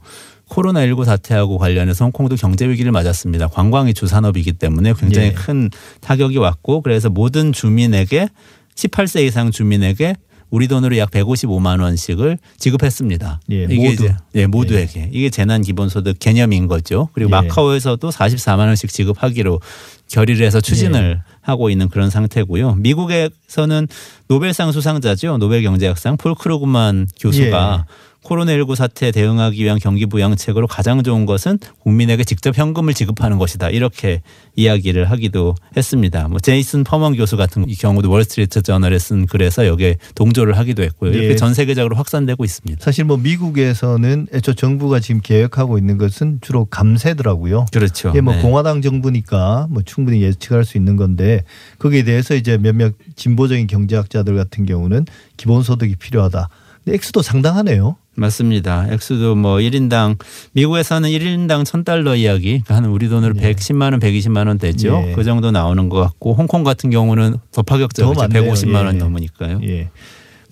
코로나19 0.51 1.05
사태하고 1.05 1.59
관련해서 1.59 2.05
홍콩도 2.05 2.37
경제 2.37 2.69
위기를 2.69 2.93
맞았습니다. 2.93 3.49
관광이 3.49 3.95
주 3.95 4.07
산업이기 4.07 4.53
때문에 4.55 4.95
굉장히 4.99 5.29
예. 5.29 5.33
큰 5.33 5.71
타격이 6.01 6.39
왔고 6.39 6.83
그래서 6.83 7.11
모든 7.11 7.53
주민에게 7.53 8.29
18세 8.75 9.25
이상 9.25 9.51
주민에게 9.51 10.15
우리 10.51 10.69
돈으로 10.69 10.97
약 10.97 11.11
155만 11.11 11.83
원씩을 11.83 12.39
지급했습니다. 12.59 13.41
예, 13.51 13.65
이게 13.65 13.91
모두. 13.91 14.09
예, 14.37 14.47
모두에게 14.47 15.11
이게 15.13 15.29
재난 15.29 15.61
기본소득 15.61 16.19
개념인 16.21 16.69
거죠. 16.69 17.09
그리고 17.13 17.31
예. 17.31 17.33
마카오에서도 17.33 18.09
44만 18.09 18.61
원씩 18.61 18.93
지급하기로 18.93 19.61
결의를 20.09 20.47
해서 20.47 20.61
추진을 20.61 21.17
예. 21.19 21.33
하고 21.41 21.69
있는 21.69 21.89
그런 21.89 22.11
상태고요. 22.11 22.77
미국에서는 22.77 23.89
노벨상 24.29 24.71
수상자죠. 24.71 25.39
노벨 25.39 25.63
경제학상 25.63 26.17
폴 26.17 26.37
크루그만 26.37 27.09
교수가 27.19 27.85
예. 27.89 27.93
코로나19 28.27 28.75
사태에 28.75 29.13
대응하기 29.13 29.63
위한 29.63 29.79
경기 29.79 30.07
부양책으로 30.07 30.67
가장 30.67 31.03
좋은 31.03 31.27
것은 31.27 31.59
국민에게 31.81 32.25
직접 32.25 32.57
현금을 32.59 32.93
지급하는 32.95 33.39
것이다. 33.39 33.71
이렇게 33.71 34.23
이야기를 34.57 35.11
하기도 35.11 35.55
했습니다. 35.77 36.29
뭐 36.29 36.41
제이슨 36.41 36.83
퍼먼 36.83 37.17
교수 37.17 37.37
같은 37.37 37.67
경우도 37.67 38.11
월스트리트 38.11 38.63
저널에 38.63 38.99
쓴 38.99 39.27
글에서 39.27 39.67
여기에 39.67 39.97
동조를 40.15 40.59
하기도 40.59 40.83
했고요. 40.83 41.13
이렇게 41.13 41.31
예. 41.31 41.37
전 41.37 41.55
세계적으로 41.55 41.97
확산되고 41.97 42.45
있습니다. 42.45 42.85
사실 42.85 43.05
뭐 43.05 43.17
미국에서는 43.17 44.29
애초 44.35 44.55
정부가 44.55 45.01
지금 45.01 45.21
계획하고 45.23 45.79
있는 45.79 45.99
것은 45.99 46.39
주로 46.41 46.65
감세더라고요. 46.65 47.67
그렇죠. 47.73 48.11
이게 48.11 48.21
뭐 48.21 48.35
네. 48.35 48.43
공화당 48.43 48.83
정부니까 48.83 49.69
뭐 49.71 49.83
충분히 49.85 50.23
예측할 50.23 50.65
수 50.65 50.77
있는 50.77 50.97
건데 50.97 51.45
거기에 51.79 52.03
대해서 52.03 52.35
이제 52.35 52.59
몇몇 52.59 52.95
진보적인 53.15 53.67
경제학자들 53.67 54.35
같은 54.37 54.67
경우는 54.67 55.07
기본소득이 55.37 55.97
필요하다. 55.97 56.49
근데 56.85 56.95
액수도 56.95 57.23
상당하네요. 57.23 57.97
맞습니다. 58.17 58.87
액수도 58.91 59.35
뭐 59.37 59.57
1인당 59.57 60.19
미국에서는 60.53 61.09
1인당 61.09 61.65
1000달러 61.65 62.19
이야기 62.19 62.61
그러니까 62.65 62.77
한 62.77 62.85
우리 62.87 63.09
돈으로 63.09 63.35
110만 63.35 63.93
원, 63.93 64.01
120만 64.01 64.49
원 64.49 64.59
되죠. 64.59 65.05
예. 65.09 65.13
그 65.13 65.23
정도 65.25 65.51
나오는 65.51 65.89
것 65.89 66.01
같고 66.01 66.35
홍콩 66.35 66.65
같은 66.65 66.91
경우는 66.91 67.37
더더 67.53 67.63
파격적이죠. 67.63 68.21
많네요. 68.21 68.53
150만 68.53 68.85
원 68.87 68.95
예. 68.95 68.99
넘으니까요. 68.99 69.61
예. 69.65 69.91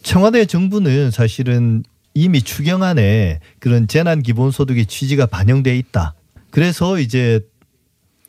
청와대 0.03 0.45
정부는 0.45 1.11
사실은 1.11 1.83
이미 2.15 2.43
추경안에 2.43 3.41
그런 3.59 3.89
재난 3.89 4.23
기본소득의 4.23 4.87
취지가 4.87 5.27
반영돼 5.27 5.77
있다. 5.79 6.15
그래서 6.51 7.01
이제 7.01 7.41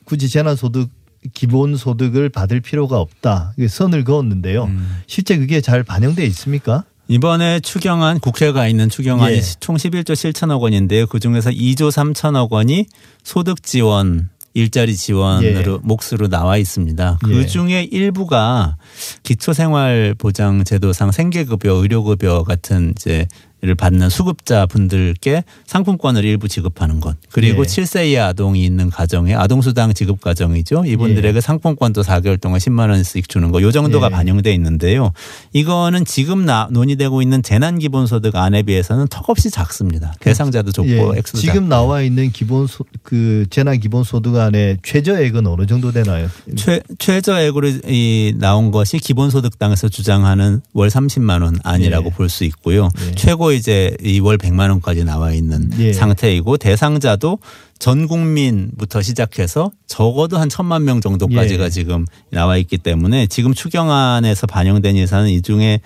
굳이 0.04 0.28
재난소득 0.28 0.90
기본소득을 1.34 2.28
받을 2.28 2.60
필요가 2.60 2.98
없다. 2.98 3.54
선을 3.68 4.04
그었는데요. 4.04 4.64
음. 4.64 5.00
실제 5.06 5.36
그게 5.36 5.60
잘 5.60 5.82
반영돼 5.82 6.24
있습니까? 6.26 6.84
이번에 7.08 7.60
추경안 7.60 8.18
국회가 8.18 8.66
있는 8.66 8.88
추경안이 8.88 9.36
예. 9.36 9.40
총 9.60 9.76
11조 9.76 10.12
7천억 10.12 10.60
원인데요. 10.60 11.06
그 11.06 11.20
중에서 11.20 11.50
2조 11.50 11.90
3천억 11.90 12.50
원이 12.50 12.86
소득 13.22 13.62
지원 13.62 14.28
일자리 14.54 14.96
지원으로 14.96 15.74
예. 15.74 15.78
몫으로 15.82 16.28
나와 16.28 16.56
있습니다. 16.56 17.18
예. 17.28 17.32
그 17.32 17.46
중에 17.46 17.84
일부가 17.84 18.76
기초생활보장제도상 19.22 21.12
생계급여, 21.12 21.74
의료급여 21.74 22.42
같은 22.44 22.94
이제 22.96 23.28
를 23.62 23.74
받는 23.74 24.10
수급자 24.10 24.66
분들께 24.66 25.42
상품권을 25.64 26.24
일부 26.26 26.46
지급하는 26.46 27.00
것 27.00 27.16
그리고 27.32 27.62
예. 27.62 27.66
7세 27.66 28.06
이하 28.08 28.26
아동이 28.26 28.62
있는 28.62 28.90
가정에 28.90 29.34
아동수당 29.34 29.94
지급 29.94 30.20
가정이죠 30.20 30.84
이분들에게 30.84 31.40
상품권도 31.40 32.02
4개월 32.02 32.38
동안 32.38 32.58
10만 32.58 32.90
원씩 32.90 33.30
주는 33.30 33.50
거 33.50 33.62
요 33.62 33.72
정도가 33.72 34.08
예. 34.08 34.10
반영돼 34.10 34.52
있는데요 34.52 35.10
이거는 35.54 36.04
지금 36.04 36.44
나, 36.44 36.68
논의되고 36.70 37.22
있는 37.22 37.42
재난기본소득 37.42 38.36
안에 38.36 38.62
비해서는 38.62 39.06
턱없이 39.08 39.50
작습니다 39.50 40.12
대상자도 40.20 40.72
좁고 40.72 40.88
예. 41.14 41.18
액수도 41.18 41.38
지금 41.38 41.54
작고. 41.54 41.68
나와 41.68 42.02
있는 42.02 42.30
기본 42.32 42.66
소, 42.66 42.84
그 43.02 43.46
재난 43.48 43.80
기본소득안의 43.80 44.78
최저액은 44.82 45.46
어느 45.46 45.64
정도 45.66 45.92
되나요? 45.92 46.28
최, 46.56 46.80
최저액으로 46.98 47.68
이 47.88 48.34
나온 48.36 48.70
것이 48.70 48.98
기본소득당에서 48.98 49.88
주장하는 49.88 50.60
월 50.74 50.88
30만 50.88 51.42
원 51.42 51.56
안이라고 51.64 52.06
예. 52.06 52.14
볼수 52.14 52.44
있고요. 52.44 52.90
예. 53.08 53.14
최고 53.14 53.45
이제 53.52 53.96
이월 54.02 54.38
100만 54.38 54.70
원까지 54.70 55.04
나와 55.04 55.32
있는 55.32 55.70
예. 55.78 55.92
상태이고 55.92 56.56
대상자도 56.56 57.38
전 57.78 58.06
국민부터 58.08 59.02
시작해서 59.02 59.70
적어도 59.86 60.38
한 60.38 60.48
천만 60.48 60.84
명 60.84 61.00
정도까지가 61.00 61.64
예. 61.66 61.70
지금 61.70 62.06
나와 62.30 62.56
있기 62.56 62.78
때문에 62.78 63.26
지금 63.26 63.52
추경안에서 63.54 64.46
반영된 64.46 64.96
예산은 64.96 65.28
이 65.30 65.42
중에 65.42 65.80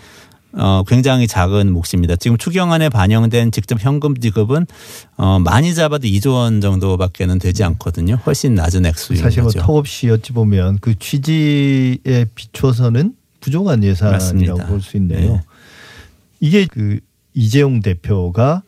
어, 0.52 0.82
굉장히 0.86 1.28
작은 1.28 1.72
몫입니다. 1.72 2.16
지금 2.16 2.36
추경안에 2.36 2.88
반영된 2.88 3.52
직접 3.52 3.78
현금 3.80 4.16
지급은 4.16 4.66
어, 5.16 5.38
많이 5.38 5.74
잡아도 5.74 6.08
2조 6.08 6.34
원 6.34 6.61
정도밖에는 6.61 7.38
되지 7.38 7.62
않거든요. 7.62 8.16
훨씬 8.26 8.54
낮은 8.56 8.84
액수인 8.86 9.20
사실 9.20 9.42
뭐 9.42 9.52
거죠. 9.52 9.64
턱없이 9.64 10.11
어찌 10.11 10.32
보면 10.32 10.78
그 10.80 10.98
취지에 10.98 12.24
비춰서는 12.34 13.14
부족한 13.40 13.84
예산이라고. 13.84 14.66
볼 14.66 14.80
수 14.82 14.96
있네요. 14.96 15.34
네. 15.34 15.40
이게 16.40 16.66
그 16.66 16.98
이재용 17.41 17.80
대표가 17.80 18.62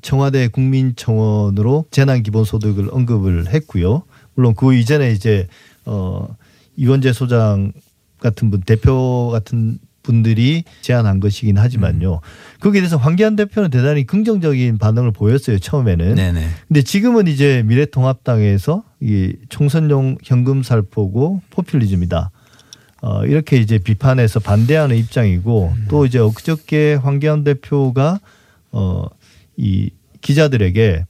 청와대 0.00 0.46
국민청원으로 0.46 1.86
재난 1.90 2.22
기본소득을 2.22 2.90
언급을 2.92 3.48
했고요. 3.52 4.04
물론 4.34 4.54
그 4.54 4.72
이전에 4.72 5.10
이제 5.10 5.48
어 5.84 6.28
이원재 6.76 7.12
소장 7.12 7.72
같은 8.20 8.50
분 8.50 8.60
대표 8.60 9.30
같은 9.32 9.78
분들이 10.04 10.62
제안한 10.82 11.18
것이긴 11.18 11.58
하지만요. 11.58 12.20
거기에 12.60 12.82
대해서 12.82 12.98
황교안 12.98 13.34
대표는 13.34 13.70
대단히 13.70 14.06
긍정적인 14.06 14.78
반응을 14.78 15.10
보였어요 15.10 15.58
처음에는. 15.58 16.14
네네. 16.14 16.48
근데 16.68 16.82
지금은 16.82 17.26
이제 17.26 17.64
미래통합당에서 17.66 18.84
이 19.00 19.34
총선용 19.48 20.18
현금 20.22 20.62
살포고 20.62 21.40
포퓰리즘이다. 21.50 22.30
어, 23.06 23.22
이렇게 23.26 23.58
이제 23.58 23.76
비판해서 23.76 24.40
반대하는 24.40 24.96
입장이고 24.96 25.74
또 25.90 26.06
이제 26.06 26.18
엊그저께 26.18 26.94
황교안 26.94 27.44
대표가 27.44 28.18
어, 28.72 29.04
이 29.58 29.90
기자들에게 30.22 31.04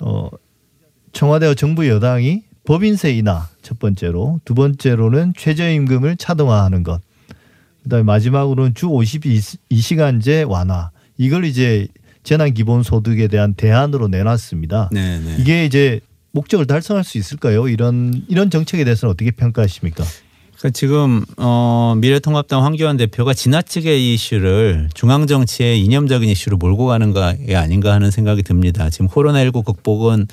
어, 0.00 0.28
청와대와 1.12 1.54
정부 1.54 1.88
여당이 1.88 2.42
법인세 2.64 3.12
인하 3.12 3.48
첫 3.62 3.78
번째로 3.78 4.38
두 4.44 4.52
번째로는 4.52 5.32
최저임금을 5.34 6.18
차등화하는 6.18 6.82
것 6.82 7.00
그다음에 7.84 8.02
마지막으로는 8.02 8.74
주 8.74 8.88
52시간제 8.88 10.46
완화 10.46 10.90
이걸 11.16 11.46
이제 11.46 11.88
재난 12.22 12.52
기본 12.52 12.82
소득에 12.82 13.28
대한 13.28 13.54
대안으로 13.54 14.08
내놨습니다. 14.08 14.90
네네. 14.92 15.36
이게 15.38 15.64
이제 15.64 16.00
목적을 16.32 16.66
달성할 16.66 17.02
수 17.02 17.16
있을까요? 17.16 17.66
이런 17.66 18.26
이런 18.28 18.50
정책에 18.50 18.84
대해서는 18.84 19.14
어떻게 19.14 19.30
평가하십니까? 19.30 20.04
그러니까 20.60 20.70
지금 20.74 21.24
어 21.38 21.94
미래통합당 21.96 22.62
황교안 22.62 22.98
대표가 22.98 23.32
지나치게 23.32 23.98
이 23.98 24.14
이슈를 24.14 24.90
중앙 24.92 25.26
정치의 25.26 25.82
이념적인 25.82 26.28
이슈로 26.28 26.58
몰고 26.58 26.86
가는 26.86 27.14
게 27.14 27.56
아닌가 27.56 27.94
하는 27.94 28.10
생각이 28.10 28.42
듭니다. 28.42 28.90
지금 28.90 29.08
코로나19 29.08 29.64
극복은 29.64 30.26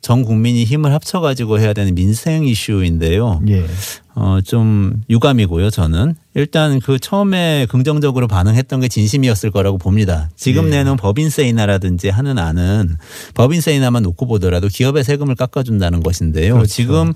전 0.00 0.24
국민이 0.24 0.64
힘을 0.64 0.92
합쳐가지고 0.92 1.60
해야 1.60 1.72
되는 1.72 1.94
민생 1.94 2.44
이슈인데요. 2.44 3.40
예. 3.48 3.66
어, 4.14 4.38
좀 4.44 5.02
유감이고요, 5.10 5.70
저는. 5.70 6.14
일단 6.34 6.80
그 6.80 6.98
처음에 6.98 7.66
긍정적으로 7.68 8.28
반응했던 8.28 8.80
게 8.80 8.88
진심이었을 8.88 9.50
거라고 9.50 9.78
봅니다. 9.78 10.28
지금 10.36 10.66
예. 10.66 10.70
내놓은 10.70 10.96
법인세 10.96 11.46
인하라든지 11.48 12.10
하는 12.10 12.38
안은 12.38 12.96
법인세 13.34 13.74
인하만 13.74 14.04
놓고 14.04 14.26
보더라도 14.26 14.68
기업의 14.68 15.02
세금을 15.04 15.34
깎아준다는 15.34 16.02
것인데요. 16.02 16.54
그렇죠. 16.54 16.68
지금 16.72 17.12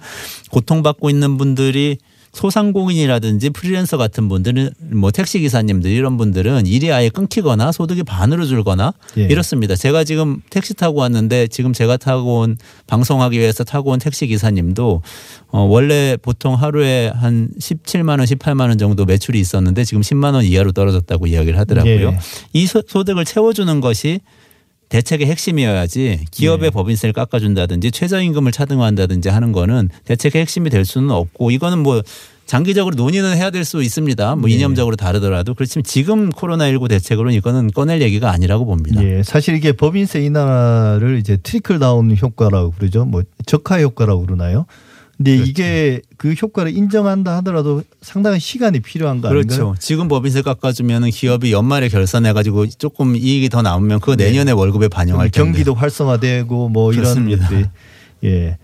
고통받고 0.50 1.08
있는 1.08 1.38
분들이 1.38 1.98
소상공인이라든지 2.32 3.50
프리랜서 3.50 3.96
같은 3.96 4.28
분들은 4.28 4.70
뭐 4.92 5.10
택시 5.10 5.38
기사님들 5.40 5.90
이런 5.90 6.16
분들은 6.16 6.66
일이 6.66 6.92
아예 6.92 7.08
끊기거나 7.08 7.72
소득이 7.72 8.02
반으로 8.02 8.46
줄거나 8.46 8.94
예. 9.18 9.22
이렇습니다. 9.24 9.76
제가 9.76 10.04
지금 10.04 10.40
택시 10.50 10.74
타고 10.74 11.00
왔는데 11.00 11.48
지금 11.48 11.72
제가 11.72 11.96
타고 11.98 12.40
온 12.40 12.56
방송하기 12.86 13.38
위해서 13.38 13.64
타고 13.64 13.90
온 13.90 13.98
택시 13.98 14.26
기사님도 14.26 15.02
어 15.48 15.60
원래 15.60 16.16
보통 16.20 16.54
하루에 16.54 17.08
한 17.14 17.50
17만 17.60 18.08
원, 18.18 18.20
18만 18.20 18.60
원 18.68 18.78
정도 18.78 19.04
매출이 19.04 19.38
있었는데 19.38 19.84
지금 19.84 20.00
10만 20.02 20.34
원 20.34 20.44
이하로 20.44 20.72
떨어졌다고 20.72 21.26
이야기를 21.26 21.58
하더라고요. 21.58 22.08
예. 22.08 22.18
이 22.54 22.66
소- 22.66 22.82
소득을 22.86 23.24
채워 23.24 23.52
주는 23.52 23.80
것이 23.80 24.20
대책의 24.92 25.26
핵심이어야지 25.26 26.26
기업의 26.30 26.70
법인세를 26.70 27.14
깎아준다든지 27.14 27.92
최저임금을 27.92 28.52
차등한다든지 28.52 29.30
하는 29.30 29.52
거는 29.52 29.88
대책의 30.04 30.42
핵심이 30.42 30.68
될 30.68 30.84
수는 30.84 31.10
없고 31.10 31.50
이거는 31.50 31.78
뭐 31.78 32.02
장기적으로 32.44 32.94
논의는 32.94 33.34
해야 33.34 33.48
될 33.48 33.64
수 33.64 33.82
있습니다. 33.82 34.36
뭐 34.36 34.48
네. 34.48 34.56
이념적으로 34.56 34.96
다르더라도 34.96 35.54
그렇지만 35.54 35.84
지금 35.84 36.28
코로나19 36.30 36.88
대책으로는 36.88 37.34
이거는 37.36 37.70
꺼낼 37.70 38.02
얘기가 38.02 38.30
아니라고 38.32 38.66
봅니다. 38.66 39.02
예, 39.02 39.22
사실 39.22 39.54
이게 39.54 39.72
법인세 39.72 40.20
인하를 40.20 41.18
이제 41.18 41.38
트리클 41.42 41.78
다운 41.78 42.14
효과라고 42.14 42.72
그러죠. 42.72 43.06
뭐 43.06 43.22
적하 43.46 43.80
효과라고 43.80 44.26
그러나요? 44.26 44.66
근데 45.22 45.36
그렇죠. 45.36 45.50
이게 45.50 46.00
그 46.16 46.32
효과를 46.32 46.76
인정한다 46.76 47.36
하더라도 47.36 47.84
상당한 48.00 48.40
시간이 48.40 48.80
필요한 48.80 49.20
거 49.20 49.28
아닌가요? 49.28 49.46
그렇죠. 49.46 49.74
지금 49.78 50.08
법인세 50.08 50.42
깎아주면 50.42 51.10
기업이 51.10 51.52
연말에 51.52 51.88
결산해가지고 51.88 52.66
조금 52.70 53.14
이익이 53.14 53.48
더 53.48 53.62
남으면 53.62 54.00
그거 54.00 54.16
내년에 54.16 54.50
월급에 54.50 54.88
반영할 54.88 55.30
텐데. 55.30 55.44
경기도 55.44 55.74
활성화되고 55.74 56.70
뭐 56.70 56.92
이런 56.92 57.04
그렇습니다. 57.04 57.48
것들이 57.48 57.66
예 58.24 58.58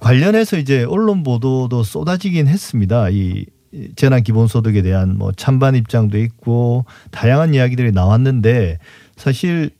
관련해서 0.00 0.58
이제 0.58 0.82
언론 0.82 1.22
보도도 1.22 1.84
쏟아지긴 1.84 2.48
했습니다. 2.48 3.08
이 3.10 3.46
재난 3.94 4.24
기본소득에 4.24 4.82
대한 4.82 5.16
뭐 5.16 5.30
찬반 5.36 5.76
입장도 5.76 6.18
있고 6.18 6.84
다양한 7.12 7.54
이야기들이 7.54 7.92
나왔는데 7.92 8.78
사실 9.16 9.70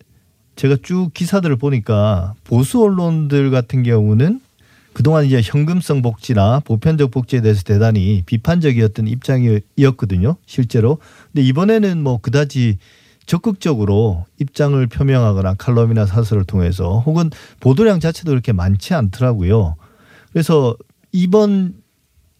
제가 0.54 0.76
쭉 0.84 1.10
기사들을 1.12 1.56
보니까 1.56 2.34
보수 2.44 2.80
언론들 2.80 3.50
같은 3.50 3.82
경우는 3.82 4.40
그동안 4.92 5.24
이제 5.24 5.40
현금성 5.42 6.02
복지나 6.02 6.60
보편적 6.60 7.10
복지에 7.10 7.40
대해서 7.40 7.62
대단히 7.62 8.22
비판적이었던 8.26 9.08
입장이었거든요. 9.08 10.36
실제로. 10.46 10.98
근데 11.32 11.42
이번에는 11.46 12.02
뭐 12.02 12.18
그다지 12.18 12.78
적극적으로 13.26 14.26
입장을 14.40 14.84
표명하거나 14.86 15.54
칼럼이나 15.54 16.06
사설을 16.06 16.44
통해서 16.44 16.98
혹은 17.00 17.30
보도량 17.60 18.00
자체도 18.00 18.30
그렇게 18.30 18.52
많지 18.52 18.94
않더라고요. 18.94 19.76
그래서 20.32 20.76
이번 21.12 21.74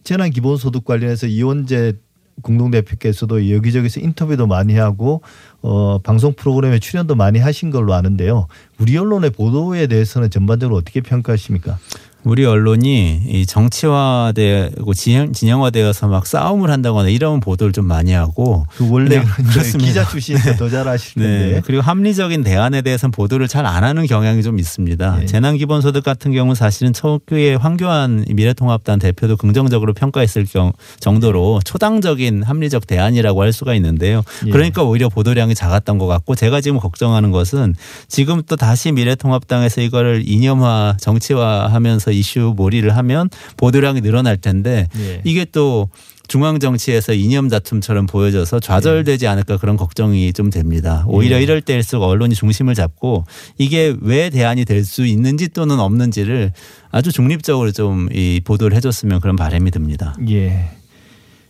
재난 0.03 0.29
기본소득 0.29 0.83
관련해서 0.83 1.27
이원재 1.27 1.93
공동대표께서도 2.41 3.51
여기저기서 3.51 3.99
인터뷰도 3.99 4.47
많이 4.47 4.75
하고 4.75 5.21
어 5.61 5.99
방송 5.99 6.33
프로그램에 6.33 6.79
출연도 6.79 7.15
많이 7.15 7.39
하신 7.39 7.69
걸로 7.69 7.93
아는데요. 7.93 8.47
우리 8.79 8.97
언론의 8.97 9.29
보도에 9.29 9.87
대해서는 9.87 10.29
전반적으로 10.29 10.77
어떻게 10.77 11.01
평가하십니까? 11.01 11.77
우리 12.23 12.45
언론이 12.45 13.21
이 13.27 13.45
정치화되고 13.45 14.93
진영, 14.93 15.33
진영화되어서 15.33 16.07
막 16.07 16.25
싸움을 16.25 16.69
한다거나 16.69 17.09
이런 17.09 17.39
보도를 17.39 17.73
좀 17.73 17.85
많이 17.85 18.13
하고 18.13 18.65
그 18.75 18.89
원래 18.89 19.19
네, 19.19 19.25
그렇습니다. 19.25 19.87
기자 19.87 20.07
출신이니까 20.07 20.55
더잘 20.55 20.87
아실 20.87 21.15
텐데. 21.21 21.55
네. 21.55 21.61
그리고 21.65 21.81
합리적인 21.81 22.43
대안에 22.43 22.81
대해서는 22.81 23.11
보도를 23.11 23.47
잘 23.47 23.63
안 23.63 23.83
하는 23.83 24.05
경향이 24.05 24.43
좀 24.43 24.59
있습니다. 24.59 25.17
네. 25.19 25.25
재난기본소득 25.25 26.03
같은 26.03 26.33
경우는 26.33 26.53
사실은 26.53 26.91
초기에 26.91 27.55
황교안 27.55 28.25
미래통합당 28.29 28.99
대표도 28.99 29.37
긍정적으로 29.37 29.93
평가했을 29.93 30.45
경, 30.45 30.73
정도로 30.99 31.61
초당적인 31.63 32.43
합리적 32.43 32.85
대안이라고 32.85 33.41
할 33.41 33.53
수가 33.53 33.73
있는데요. 33.75 34.21
예. 34.45 34.49
그러니까 34.49 34.83
오히려 34.83 35.07
보도량이 35.09 35.55
작았던 35.55 35.97
것 35.97 36.07
같고 36.07 36.35
제가 36.35 36.59
지금 36.61 36.77
걱정하는 36.77 37.31
것은 37.31 37.73
지금 38.07 38.41
또 38.47 38.55
다시 38.57 38.91
미래통합당에서 38.91 39.81
이거를 39.81 40.23
이념화 40.25 40.97
정치화하면서 40.99 42.12
이슈 42.13 42.53
몰이를 42.55 42.95
하면 42.97 43.29
보도량이 43.57 44.01
늘어날 44.01 44.37
텐데 44.37 44.87
예. 44.97 45.21
이게 45.23 45.45
또 45.45 45.89
중앙 46.27 46.59
정치에서 46.59 47.13
이념 47.13 47.49
다툼처럼 47.49 48.05
보여져서 48.05 48.61
좌절되지 48.61 49.27
않을까 49.27 49.57
그런 49.57 49.75
걱정이 49.75 50.31
좀 50.31 50.49
됩니다. 50.49 51.03
오히려 51.07 51.37
예. 51.37 51.43
이럴 51.43 51.61
때일수록 51.61 52.03
언론이 52.03 52.33
중심을 52.33 52.75
잡고 52.75 53.25
이게 53.57 53.93
왜 54.01 54.29
대안이 54.29 54.63
될 54.65 54.85
수 54.85 55.05
있는지 55.05 55.49
또는 55.49 55.79
없는지를 55.79 56.53
아주 56.91 57.11
중립적으로 57.11 57.71
좀 57.71 58.07
이 58.13 58.41
보도를 58.43 58.75
해줬으면 58.77 59.19
그런 59.19 59.35
바람이 59.35 59.71
듭니다. 59.71 60.15
예. 60.29 60.69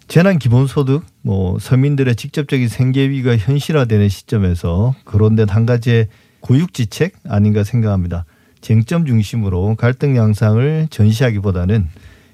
재난 0.08 0.38
기본소득, 0.38 1.04
뭐 1.22 1.58
서민들의 1.60 2.16
직접적인 2.16 2.68
생계비가 2.68 3.38
현실화되는 3.38 4.10
시점에서 4.10 4.94
거론된 5.06 5.50
한 5.50 5.66
가지의 5.66 6.08
고육지책 6.42 7.14
아닌가 7.30 7.64
생각합니다. 7.64 8.26
쟁점 8.64 9.06
중심으로 9.06 9.76
갈등 9.76 10.16
양상을 10.16 10.88
전시하기보다는 10.90 11.90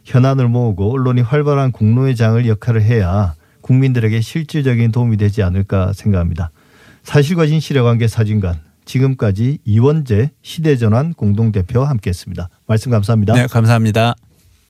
현안을 0.06 0.48
모으고 0.48 0.94
언론이 0.94 1.22
활발한 1.22 1.72
공론의 1.72 2.16
장을 2.16 2.48
역할을 2.48 2.84
해야 2.84 3.34
국민들에게 3.62 4.22
실질적인 4.22 4.92
도움이 4.92 5.18
되지 5.18 5.42
않을까 5.42 5.92
생각합니다. 5.94 6.52
사실과 7.02 7.48
진실의 7.48 7.82
관계 7.82 8.08
사진관 8.08 8.60
지금까지 8.86 9.58
이원재 9.66 10.30
시대전환 10.44 11.14
공동대표와 11.14 11.90
함께했습니다. 11.90 12.50
말씀 12.68 12.92
감사합니다. 12.92 13.34
네, 13.34 13.48
감사합니다. 13.48 14.14